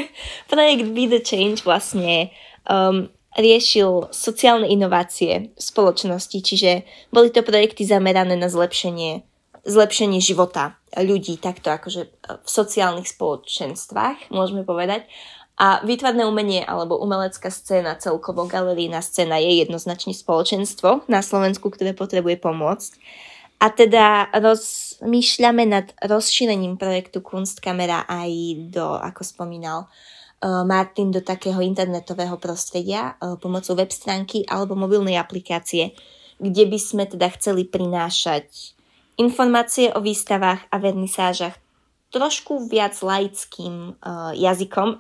projekt 0.50 0.86
Be 0.94 1.10
the 1.10 1.18
Change 1.18 1.66
vlastne 1.66 2.30
um, 2.70 3.10
riešil 3.38 4.10
sociálne 4.10 4.66
inovácie 4.66 5.54
v 5.54 5.60
spoločnosti, 5.62 6.38
čiže 6.42 6.82
boli 7.14 7.30
to 7.30 7.46
projekty 7.46 7.86
zamerané 7.86 8.34
na 8.34 8.50
zlepšenie, 8.50 9.22
zlepšenie 9.62 10.18
života 10.18 10.74
ľudí 10.98 11.38
takto 11.38 11.70
akože 11.70 12.02
v 12.42 12.48
sociálnych 12.48 13.06
spoločenstvách, 13.06 14.34
môžeme 14.34 14.66
povedať. 14.66 15.06
A 15.58 15.82
výtvarné 15.82 16.22
umenie 16.22 16.62
alebo 16.62 17.02
umelecká 17.02 17.50
scéna, 17.50 17.98
celkovo 17.98 18.46
galerijná 18.46 19.02
scéna 19.02 19.42
je 19.42 19.66
jednoznačne 19.66 20.14
spoločenstvo 20.14 21.10
na 21.10 21.18
Slovensku, 21.18 21.70
ktoré 21.74 21.98
potrebuje 21.98 22.38
pomôcť. 22.38 22.90
A 23.58 23.74
teda 23.74 24.30
rozmýšľame 24.38 25.66
nad 25.66 25.90
rozšírením 25.98 26.78
projektu 26.78 27.18
Kunstkamera 27.18 28.06
aj 28.06 28.30
do, 28.70 28.86
ako 29.02 29.26
spomínal, 29.26 29.90
Eh, 29.90 30.17
Martin 30.44 31.10
do 31.10 31.18
takého 31.18 31.58
internetového 31.58 32.38
prostredia 32.38 33.18
eh, 33.18 33.34
pomocou 33.38 33.74
web 33.74 33.90
stránky 33.90 34.46
alebo 34.46 34.78
mobilnej 34.78 35.18
aplikácie, 35.18 35.98
kde 36.38 36.64
by 36.70 36.78
sme 36.78 37.04
teda 37.10 37.26
chceli 37.34 37.66
prinášať 37.66 38.78
informácie 39.18 39.90
o 39.90 39.98
výstavách 39.98 40.70
a 40.70 40.76
vernisážach 40.78 41.58
trošku 42.08 42.72
viac 42.72 42.96
laickým 43.04 43.92
uh, 44.00 44.32
jazykom, 44.32 44.96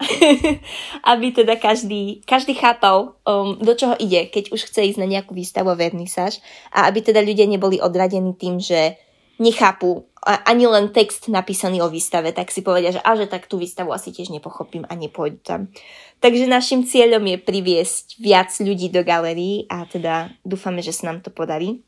aby 1.12 1.26
teda 1.32 1.56
každý, 1.56 2.20
každý 2.28 2.52
chápal, 2.52 3.16
um, 3.24 3.56
do 3.56 3.72
čoho 3.72 3.96
ide, 3.96 4.28
keď 4.28 4.52
už 4.52 4.68
chce 4.68 4.92
ísť 4.92 5.00
na 5.00 5.08
nejakú 5.08 5.32
výstavu 5.32 5.72
a 5.72 5.78
vernisáž 5.78 6.44
a 6.68 6.84
aby 6.84 7.00
teda 7.00 7.24
ľudia 7.24 7.48
neboli 7.48 7.80
odradení 7.80 8.36
tým, 8.36 8.60
že 8.60 9.00
nechápu 9.38 10.06
ani 10.28 10.66
len 10.66 10.92
text 10.92 11.30
napísaný 11.30 11.80
o 11.80 11.88
výstave, 11.88 12.34
tak 12.36 12.52
si 12.52 12.60
povedia, 12.60 12.92
že 12.92 13.00
a 13.00 13.16
že 13.16 13.30
tak 13.30 13.48
tú 13.48 13.56
výstavu 13.56 13.94
asi 13.94 14.12
tiež 14.12 14.28
nepochopím 14.28 14.84
a 14.90 14.92
nepôjdu 14.92 15.40
tam. 15.40 15.60
Takže 16.20 16.50
našim 16.50 16.84
cieľom 16.84 17.22
je 17.24 17.38
priviesť 17.40 18.18
viac 18.20 18.50
ľudí 18.60 18.92
do 18.92 19.06
galerii 19.06 19.64
a 19.70 19.86
teda 19.86 20.34
dúfame, 20.44 20.82
že 20.84 20.92
sa 20.92 21.08
nám 21.08 21.24
to 21.24 21.30
podarí. 21.30 21.86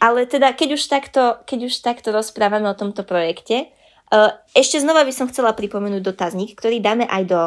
Ale 0.00 0.24
teda, 0.24 0.56
keď 0.56 0.80
už 0.80 0.82
takto, 0.88 1.22
keď 1.44 1.68
už 1.68 1.74
takto 1.84 2.08
rozprávame 2.14 2.64
o 2.72 2.78
tomto 2.78 3.04
projekte, 3.04 3.68
uh, 4.08 4.32
ešte 4.56 4.80
znova 4.80 5.04
by 5.04 5.12
som 5.12 5.28
chcela 5.28 5.52
pripomenúť 5.52 6.00
dotazník, 6.00 6.56
ktorý 6.56 6.80
dáme 6.80 7.04
aj 7.04 7.22
do 7.28 7.40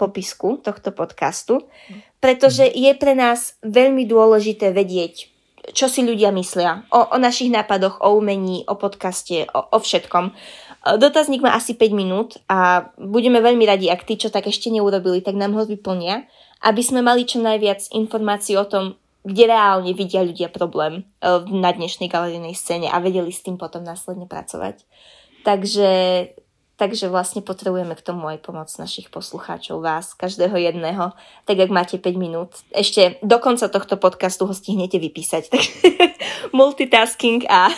popisku 0.00 0.58
tohto 0.64 0.90
podcastu, 0.90 1.70
pretože 2.18 2.66
je 2.66 2.90
pre 2.96 3.14
nás 3.14 3.54
veľmi 3.62 4.08
dôležité 4.08 4.74
vedieť, 4.74 5.29
čo 5.70 5.86
si 5.86 6.02
ľudia 6.02 6.34
myslia 6.34 6.84
o, 6.90 7.14
o 7.14 7.16
našich 7.18 7.50
nápadoch, 7.50 8.02
o 8.02 8.18
umení, 8.18 8.66
o 8.66 8.74
podcaste, 8.74 9.46
o, 9.50 9.60
o 9.74 9.78
všetkom. 9.78 10.34
Dotazník 10.80 11.44
má 11.44 11.52
asi 11.52 11.76
5 11.76 11.92
minút 11.92 12.40
a 12.48 12.88
budeme 12.96 13.44
veľmi 13.44 13.68
radi, 13.68 13.92
ak 13.92 14.08
tí, 14.08 14.16
čo 14.16 14.32
tak 14.32 14.48
ešte 14.48 14.72
neurobili, 14.72 15.20
tak 15.20 15.36
nám 15.36 15.52
ho 15.52 15.68
vyplnia, 15.68 16.24
aby 16.64 16.80
sme 16.80 17.04
mali 17.04 17.28
čo 17.28 17.40
najviac 17.44 17.92
informácií 17.92 18.56
o 18.56 18.64
tom, 18.64 18.96
kde 19.20 19.52
reálne 19.52 19.92
vidia 19.92 20.24
ľudia 20.24 20.48
problém 20.48 21.04
e, 21.20 21.30
na 21.52 21.70
dnešnej 21.76 22.08
galerijnej 22.08 22.56
scéne 22.56 22.88
a 22.88 22.96
vedeli 23.04 23.28
s 23.28 23.44
tým 23.44 23.60
potom 23.60 23.84
následne 23.84 24.24
pracovať. 24.24 24.88
Takže 25.44 25.88
Takže 26.80 27.12
vlastne 27.12 27.44
potrebujeme 27.44 27.92
k 27.92 28.00
tomu 28.00 28.24
aj 28.32 28.40
pomoc 28.40 28.72
našich 28.80 29.12
poslucháčov, 29.12 29.84
vás, 29.84 30.16
každého 30.16 30.56
jedného. 30.56 31.12
Tak 31.44 31.68
ak 31.68 31.68
máte 31.68 32.00
5 32.00 32.16
minút, 32.16 32.56
ešte 32.72 33.20
do 33.20 33.36
konca 33.36 33.68
tohto 33.68 34.00
podcastu 34.00 34.48
ho 34.48 34.54
stihnete 34.56 34.96
vypísať. 34.96 35.52
Takže 35.52 35.72
multitasking 36.56 37.44
a, 37.52 37.68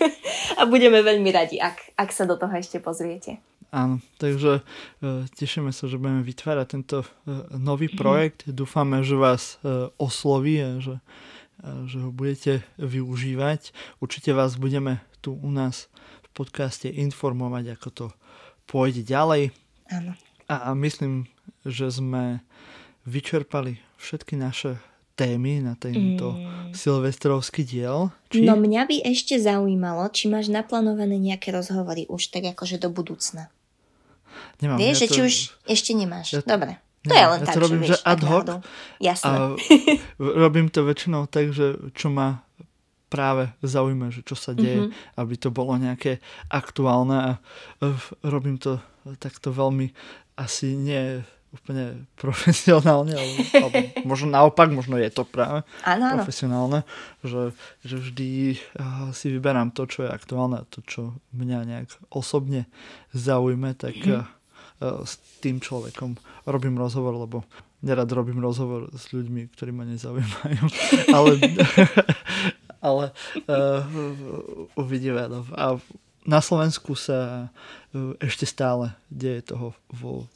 a 0.58 0.62
budeme 0.66 1.06
veľmi 1.06 1.30
radi, 1.30 1.62
ak, 1.62 1.94
ak 1.94 2.10
sa 2.10 2.26
do 2.26 2.34
toho 2.34 2.50
ešte 2.50 2.82
pozriete. 2.82 3.38
Áno, 3.70 4.02
takže 4.18 4.66
uh, 4.66 5.22
tešíme 5.38 5.70
sa, 5.70 5.86
že 5.86 5.94
budeme 5.94 6.26
vytvárať 6.26 6.66
tento 6.66 7.06
uh, 7.06 7.46
nový 7.54 7.86
mhm. 7.86 7.94
projekt. 7.94 8.38
Mm-hmm. 8.42 8.58
Dúfame, 8.58 9.06
že 9.06 9.14
vás 9.14 9.62
uh, 9.62 9.94
osloví 10.02 10.58
a 10.66 10.82
že, 10.82 10.98
že 11.86 12.02
ho 12.02 12.10
budete 12.10 12.66
využívať. 12.82 13.70
Určite 14.02 14.34
vás 14.34 14.58
budeme 14.58 14.98
tu 15.22 15.38
u 15.38 15.50
nás 15.54 15.86
v 16.26 16.28
podcaste 16.34 16.90
informovať, 16.90 17.78
ako 17.78 17.88
to 17.94 18.06
pôjde 18.68 19.02
ďalej. 19.02 19.50
Áno. 19.88 20.12
A 20.48 20.76
myslím, 20.76 21.24
že 21.64 21.88
sme 21.88 22.44
vyčerpali 23.08 23.80
všetky 23.96 24.36
naše 24.36 24.76
témy 25.18 25.58
na 25.58 25.74
tento 25.74 26.38
mm. 26.38 26.78
silvestrovský 26.78 27.66
diel. 27.66 28.14
Či? 28.30 28.46
No 28.46 28.54
mňa 28.54 28.86
by 28.86 28.96
ešte 29.10 29.34
zaujímalo, 29.42 30.06
či 30.14 30.30
máš 30.30 30.46
naplánované 30.46 31.18
nejaké 31.18 31.50
rozhovory 31.50 32.06
už 32.06 32.30
tak 32.30 32.46
akože 32.54 32.78
do 32.78 32.92
budúcna. 32.92 33.50
Nemám. 34.62 34.78
Vieš, 34.78 34.94
ja 34.94 35.00
že 35.02 35.06
to... 35.10 35.14
či 35.14 35.20
už 35.26 35.34
ešte 35.66 35.90
nemáš. 35.98 36.38
Ja... 36.38 36.40
Dobre. 36.46 36.78
To 37.08 37.14
je 37.14 37.24
len 37.24 37.40
ja 37.40 37.46
tak, 37.46 37.54
to 37.56 37.60
robím, 37.62 37.82
že, 37.82 37.94
vieš, 37.94 37.98
že 37.98 38.06
ad 38.06 38.22
hoc. 38.26 38.46
Jasné. 39.00 39.26
A 39.26 39.34
robím 40.46 40.66
to 40.70 40.80
väčšinou 40.86 41.26
tak, 41.26 41.50
že 41.50 41.78
čo 41.98 42.12
ma 42.14 42.46
práve 43.08 43.48
zaujíma, 43.64 44.12
že 44.12 44.20
čo 44.22 44.36
sa 44.36 44.52
deje, 44.52 44.88
mm-hmm. 44.88 45.16
aby 45.20 45.34
to 45.40 45.48
bolo 45.48 45.74
nejaké 45.80 46.20
aktuálne 46.52 47.16
a 47.16 47.30
e, 47.80 47.88
robím 48.24 48.60
to 48.60 48.78
takto 49.16 49.48
veľmi 49.48 49.90
asi 50.36 50.76
nie 50.76 51.24
úplne 51.48 52.04
profesionálne, 52.22 53.16
alebo, 53.16 53.40
alebo 53.56 53.78
možno 54.04 54.28
naopak, 54.28 54.68
možno 54.68 55.00
je 55.00 55.08
to 55.08 55.24
práve 55.24 55.64
ano, 55.84 56.20
profesionálne, 56.20 56.84
že, 57.24 57.56
že 57.84 57.96
vždy 57.96 58.28
uh, 58.76 59.08
si 59.16 59.32
vyberám 59.32 59.72
to, 59.72 59.88
čo 59.88 60.04
je 60.04 60.12
aktuálne 60.12 60.68
to, 60.68 60.84
čo 60.84 61.16
mňa 61.32 61.58
nejak 61.64 61.88
osobne 62.12 62.68
zaujme, 63.16 63.72
tak 63.72 63.96
mm-hmm. 63.96 64.24
uh, 64.84 65.02
s 65.08 65.16
tým 65.40 65.64
človekom 65.64 66.20
robím 66.44 66.76
rozhovor, 66.76 67.16
lebo 67.16 67.48
nerad 67.82 68.10
robím 68.10 68.42
rozhovor 68.42 68.90
s 68.90 69.14
ľuďmi, 69.14 69.54
ktorí 69.54 69.70
ma 69.70 69.86
nezaujímajú, 69.86 70.62
ale 71.16 71.30
ale 72.80 73.10
uh, 73.46 73.82
uvidíme. 74.78 75.26
No. 75.28 75.46
A 75.54 75.78
na 76.28 76.40
Slovensku 76.44 76.94
sa 76.94 77.48
uh, 77.48 78.14
ešte 78.22 78.44
stále 78.44 78.94
deje 79.10 79.54
toho 79.54 79.74
vo, 79.90 80.26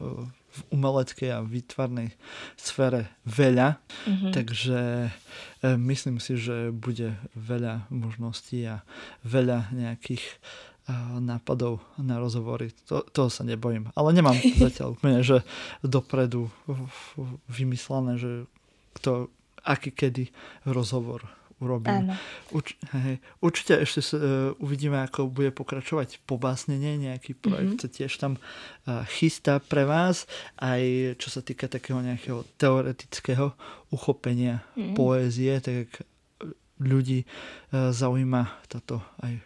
uh, 0.00 0.24
v 0.28 0.60
umeleckej 0.72 1.30
a 1.32 1.44
výtvarnej 1.44 2.12
sfére 2.60 3.08
veľa, 3.24 3.80
mm-hmm. 3.80 4.32
takže 4.32 4.80
uh, 5.08 5.76
myslím 5.76 6.20
si, 6.20 6.36
že 6.36 6.72
bude 6.72 7.16
veľa 7.36 7.88
možností 7.88 8.68
a 8.68 8.84
veľa 9.24 9.72
nejakých 9.72 10.24
nápadov 11.22 11.78
na 11.94 12.18
rozhovory. 12.18 12.74
To, 12.90 13.06
toho 13.06 13.30
sa 13.30 13.46
nebojím. 13.46 13.94
Ale 13.94 14.10
nemám 14.10 14.34
zatiaľ 14.66 14.98
úplne, 14.98 15.22
že 15.22 15.46
dopredu 15.86 16.50
vymyslené, 17.46 18.18
že 18.18 18.50
kto 18.98 19.30
aký 19.62 19.94
kedy 19.94 20.34
rozhovor 20.66 21.22
urobím. 21.62 22.10
Áno. 22.10 22.14
Uč, 22.50 22.74
hej, 22.90 23.22
určite 23.38 23.78
ešte 23.78 24.02
uh, 24.18 24.52
uvidíme, 24.58 24.98
ako 24.98 25.30
bude 25.30 25.54
pokračovať 25.54 26.18
pobásnenie, 26.26 26.98
nejaký 26.98 27.38
projekt 27.38 27.78
mm-hmm. 27.78 27.84
sa 27.86 27.94
tiež 27.94 28.12
tam 28.18 28.32
uh, 28.36 29.06
chystá 29.06 29.62
pre 29.62 29.86
vás, 29.86 30.26
aj 30.58 31.14
čo 31.22 31.30
sa 31.30 31.40
týka 31.40 31.70
takého 31.70 32.02
nejakého 32.02 32.42
teoretického 32.58 33.54
uchopenia 33.94 34.66
mm-hmm. 34.74 34.98
poézie, 34.98 35.62
tak 35.62 36.02
ľudí 36.82 37.22
uh, 37.22 37.94
zaujíma 37.94 38.66
táto 38.66 38.98
aj 39.22 39.38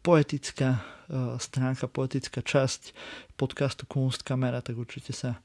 poetická 0.00 0.80
uh, 0.80 1.36
stránka, 1.36 1.84
poetická 1.84 2.40
časť 2.40 2.96
podcastu 3.36 3.84
Kunstkamera, 3.84 4.64
tak 4.64 4.80
určite 4.80 5.12
sa 5.12 5.36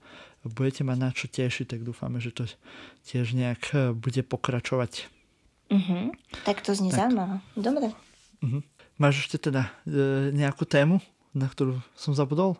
budete 0.43 0.83
mať 0.83 0.97
na 0.99 1.09
čo 1.11 1.31
tešiť, 1.31 1.75
tak 1.75 1.87
dúfame, 1.87 2.19
že 2.19 2.35
to 2.35 2.43
tiež 3.07 3.31
nejak 3.31 3.95
bude 3.95 4.27
pokračovať. 4.27 5.07
Uh-huh. 5.71 6.11
Tak 6.43 6.61
to 6.65 6.75
znie 6.75 6.91
tak. 6.91 7.07
zaujímavé. 7.07 7.39
Dobre. 7.55 7.87
Uh-huh. 8.43 8.61
Máš 8.99 9.27
ešte 9.27 9.49
teda 9.49 9.71
e, 9.87 10.31
nejakú 10.35 10.67
tému, 10.67 10.99
na 11.33 11.47
ktorú 11.49 11.81
som 11.95 12.13
zabudol? 12.13 12.59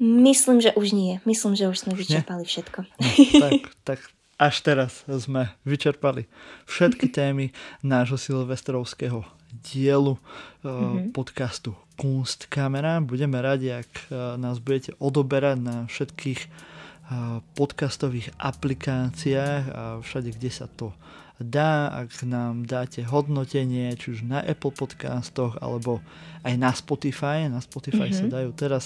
Myslím, 0.00 0.64
že 0.64 0.72
už 0.76 0.96
nie. 0.96 1.20
Myslím, 1.28 1.52
že 1.56 1.68
už 1.68 1.84
sme 1.84 1.92
vyčerpali 1.92 2.44
nie? 2.44 2.50
všetko. 2.50 2.78
No, 2.88 3.08
tak, 3.44 3.60
tak 3.84 3.98
až 4.40 4.54
teraz 4.64 5.04
sme 5.04 5.52
vyčerpali 5.68 6.24
všetky 6.64 7.12
témy 7.20 7.52
nášho 7.84 8.16
silvestrovského 8.16 9.20
dielu 9.50 10.16
uh-huh. 10.16 11.12
podcastu 11.12 11.76
Kunstkamera. 12.00 13.04
Budeme 13.04 13.36
radi, 13.44 13.76
ak 13.76 13.90
uh, 14.08 14.40
nás 14.40 14.56
budete 14.56 14.96
odoberať 14.96 15.58
na 15.60 15.76
všetkých 15.84 16.40
uh, 16.48 17.44
podcastových 17.52 18.32
aplikáciách 18.40 19.62
a 19.68 19.82
všade, 20.00 20.32
kde 20.32 20.48
sa 20.48 20.64
to 20.64 20.96
dá, 21.40 21.88
ak 21.88 22.20
nám 22.28 22.68
dáte 22.68 23.00
hodnotenie, 23.00 23.96
či 23.96 24.12
už 24.14 24.28
na 24.28 24.44
Apple 24.44 24.76
podcastoch, 24.76 25.56
alebo 25.64 26.04
aj 26.44 26.54
na 26.60 26.70
Spotify. 26.76 27.48
Na 27.48 27.64
Spotify 27.64 28.12
mm-hmm. 28.12 28.20
sa 28.20 28.26
dajú 28.28 28.50
teraz 28.52 28.84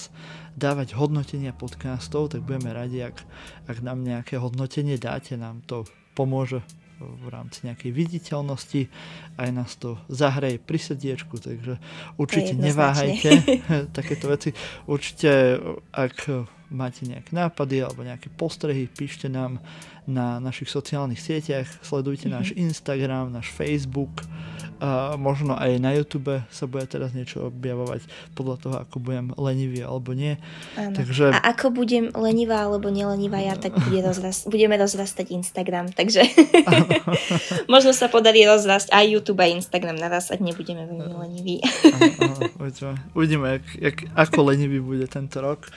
dávať 0.55 0.95
hodnotenia 0.95 1.51
podcastov, 1.51 2.31
tak 2.31 2.47
budeme 2.47 2.71
radi, 2.71 3.03
ak, 3.03 3.19
ak 3.67 3.77
nám 3.83 4.07
nejaké 4.07 4.39
hodnotenie 4.39 4.95
dáte, 4.95 5.35
nám 5.35 5.59
to 5.67 5.83
pomôže 6.15 6.63
v 6.95 7.27
rámci 7.27 7.67
nejakej 7.67 7.91
viditeľnosti, 7.91 8.87
aj 9.35 9.49
nás 9.51 9.75
to 9.75 9.99
zahreje 10.07 10.63
pri 10.63 10.79
srdiečku, 10.79 11.35
takže 11.43 11.75
určite 12.15 12.55
neváhajte 12.55 13.29
takéto 13.97 14.31
veci. 14.31 14.55
Určite, 14.87 15.59
ak 15.91 16.47
máte 16.69 17.05
nejaké 17.05 17.31
nápady 17.33 17.85
alebo 17.85 18.01
nejaké 18.01 18.29
postrehy, 18.33 18.89
píšte 18.89 19.29
nám 19.29 19.61
na 20.05 20.37
našich 20.37 20.69
sociálnych 20.69 21.17
sieťach, 21.17 21.65
sledujte 21.81 22.29
mm-hmm. 22.29 22.37
náš 22.37 22.49
Instagram, 22.53 23.33
náš 23.33 23.49
Facebook, 23.49 24.21
a 24.75 25.15
možno 25.15 25.55
aj 25.55 25.79
na 25.79 25.95
YouTube 25.95 26.43
sa 26.51 26.67
bude 26.67 26.83
teraz 26.85 27.15
niečo 27.15 27.47
objavovať 27.47 28.03
podľa 28.35 28.55
toho, 28.59 28.75
ako 28.83 28.95
budem 28.99 29.31
lenivý 29.39 29.87
alebo 29.87 30.11
nie. 30.11 30.35
Takže... 30.75 31.31
A 31.31 31.55
ako 31.55 31.71
budem 31.71 32.11
lenivá 32.11 32.67
alebo 32.67 32.91
nelenivá 32.91 33.39
ja, 33.39 33.55
tak 33.55 33.71
bude 33.71 34.03
rozrast... 34.07 34.51
budeme 34.51 34.75
rozrastať 34.75 35.31
Instagram, 35.31 35.95
takže 35.95 36.27
možno 37.73 37.95
sa 37.95 38.11
podarí 38.11 38.43
rozrasť 38.43 38.91
aj 38.91 39.05
YouTube 39.07 39.39
a 39.39 39.47
Instagram 39.47 39.95
naraz, 39.95 40.27
ak 40.27 40.43
nebudeme 40.43 40.83
veľmi 40.83 41.15
leniví. 41.23 41.55
uvidíme, 42.59 42.93
uvidíme 43.15 43.45
jak, 43.57 43.65
jak, 43.79 43.97
ako 44.11 44.39
lenivý 44.51 44.83
bude 44.83 45.07
tento 45.07 45.39
rok. 45.39 45.71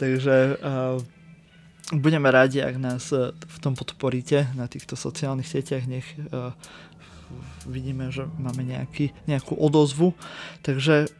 Takže 0.00 0.58
uh, 0.58 0.98
budeme 1.92 2.30
radi, 2.32 2.64
ak 2.64 2.76
nás 2.80 3.12
e, 3.12 3.36
v 3.36 3.56
tom 3.60 3.76
podporíte 3.76 4.48
na 4.56 4.64
týchto 4.64 4.96
sociálnych 4.96 5.44
sieťach, 5.44 5.84
nech 5.84 6.06
uh, 6.32 6.56
vidíme, 7.68 8.08
že 8.08 8.24
máme 8.40 8.64
nejaký, 8.64 9.12
nejakú 9.28 9.56
odozvu. 9.56 10.16
Takže 10.64 11.12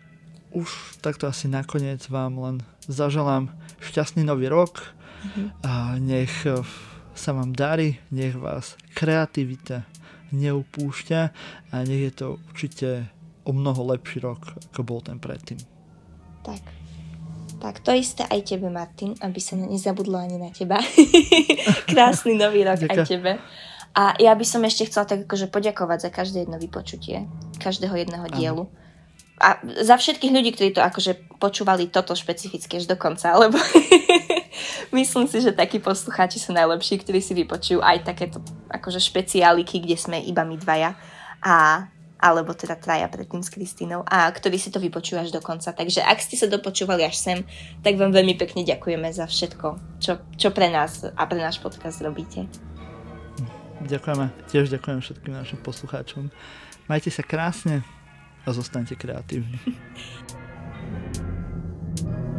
už 0.54 0.68
takto 1.02 1.26
asi 1.26 1.50
nakoniec 1.50 2.06
vám 2.06 2.38
len 2.38 2.56
zaželám 2.86 3.50
šťastný 3.82 4.22
nový 4.22 4.46
rok 4.46 4.86
mm-hmm. 4.86 5.46
a 5.66 5.98
nech 5.98 6.32
e, 6.46 6.62
sa 7.18 7.30
vám 7.34 7.50
darí, 7.52 7.98
nech 8.14 8.38
vás 8.38 8.78
kreativita 8.94 9.82
neupúšťa 10.30 11.20
a 11.70 11.76
nech 11.82 12.02
je 12.10 12.12
to 12.14 12.26
určite 12.50 13.10
o 13.44 13.50
mnoho 13.52 13.94
lepší 13.94 14.22
rok, 14.22 14.54
ako 14.72 14.80
bol 14.86 15.00
ten 15.02 15.18
predtým. 15.18 15.58
Tak. 16.46 16.83
Tak 17.64 17.80
to 17.80 17.96
isté 17.96 18.28
aj 18.28 18.44
tebe, 18.44 18.68
Martin, 18.68 19.16
aby 19.24 19.40
sa 19.40 19.56
nezabudlo 19.56 20.20
ani 20.20 20.36
na 20.36 20.52
teba. 20.52 20.76
Krásny 21.88 22.36
nový 22.36 22.60
rok 22.60 22.84
Ďakujem. 22.84 22.92
aj 22.92 23.08
tebe. 23.08 23.32
A 23.96 24.12
ja 24.20 24.36
by 24.36 24.44
som 24.44 24.60
ešte 24.68 24.92
chcela 24.92 25.08
tak 25.08 25.24
akože 25.24 25.48
poďakovať 25.48 25.98
za 26.04 26.10
každé 26.12 26.44
jedno 26.44 26.60
vypočutie, 26.60 27.24
každého 27.64 27.96
jedného 27.96 28.28
dielu. 28.36 28.68
A 29.40 29.64
za 29.80 29.96
všetkých 29.96 30.28
ľudí, 30.28 30.52
ktorí 30.52 30.76
to 30.76 30.84
akože 30.84 31.40
počúvali 31.40 31.88
toto 31.88 32.12
špecifické 32.12 32.84
až 32.84 32.84
do 32.84 33.00
konca, 33.00 33.32
lebo 33.32 33.56
myslím 34.98 35.24
si, 35.24 35.40
že 35.40 35.56
takí 35.56 35.80
poslucháči 35.80 36.36
sú 36.36 36.52
najlepší, 36.52 37.00
ktorí 37.00 37.24
si 37.24 37.32
vypočujú 37.32 37.80
aj 37.80 38.12
takéto 38.12 38.44
akože 38.68 39.00
špeciáliky, 39.00 39.80
kde 39.80 39.96
sme 39.96 40.20
iba 40.20 40.44
my 40.44 40.60
dvaja. 40.60 41.00
A 41.40 41.88
alebo 42.24 42.56
teda 42.56 42.80
traja 42.80 43.04
predtým 43.12 43.44
s 43.44 43.52
Kristínou 43.52 44.00
a 44.08 44.24
ktorí 44.32 44.56
si 44.56 44.72
to 44.72 44.80
vypočujú 44.80 45.20
až 45.20 45.28
do 45.28 45.44
konca. 45.44 45.76
Takže 45.76 46.00
ak 46.00 46.24
ste 46.24 46.40
sa 46.40 46.48
dopočúvali 46.48 47.04
až 47.04 47.20
sem, 47.20 47.44
tak 47.84 48.00
vám 48.00 48.16
veľmi 48.16 48.40
pekne 48.40 48.64
ďakujeme 48.64 49.12
za 49.12 49.28
všetko, 49.28 50.00
čo, 50.00 50.24
čo 50.40 50.48
pre 50.56 50.72
nás 50.72 51.04
a 51.04 51.22
pre 51.28 51.36
náš 51.36 51.60
podcast 51.60 52.00
robíte. 52.00 52.48
Ďakujeme, 53.84 54.32
tiež 54.48 54.72
ďakujem 54.72 55.04
všetkým 55.04 55.36
našim 55.36 55.60
poslucháčom. 55.60 56.32
Majte 56.88 57.12
sa 57.12 57.20
krásne 57.20 57.84
a 58.48 58.56
zostaňte 58.56 58.96
kreatívni. 58.96 59.60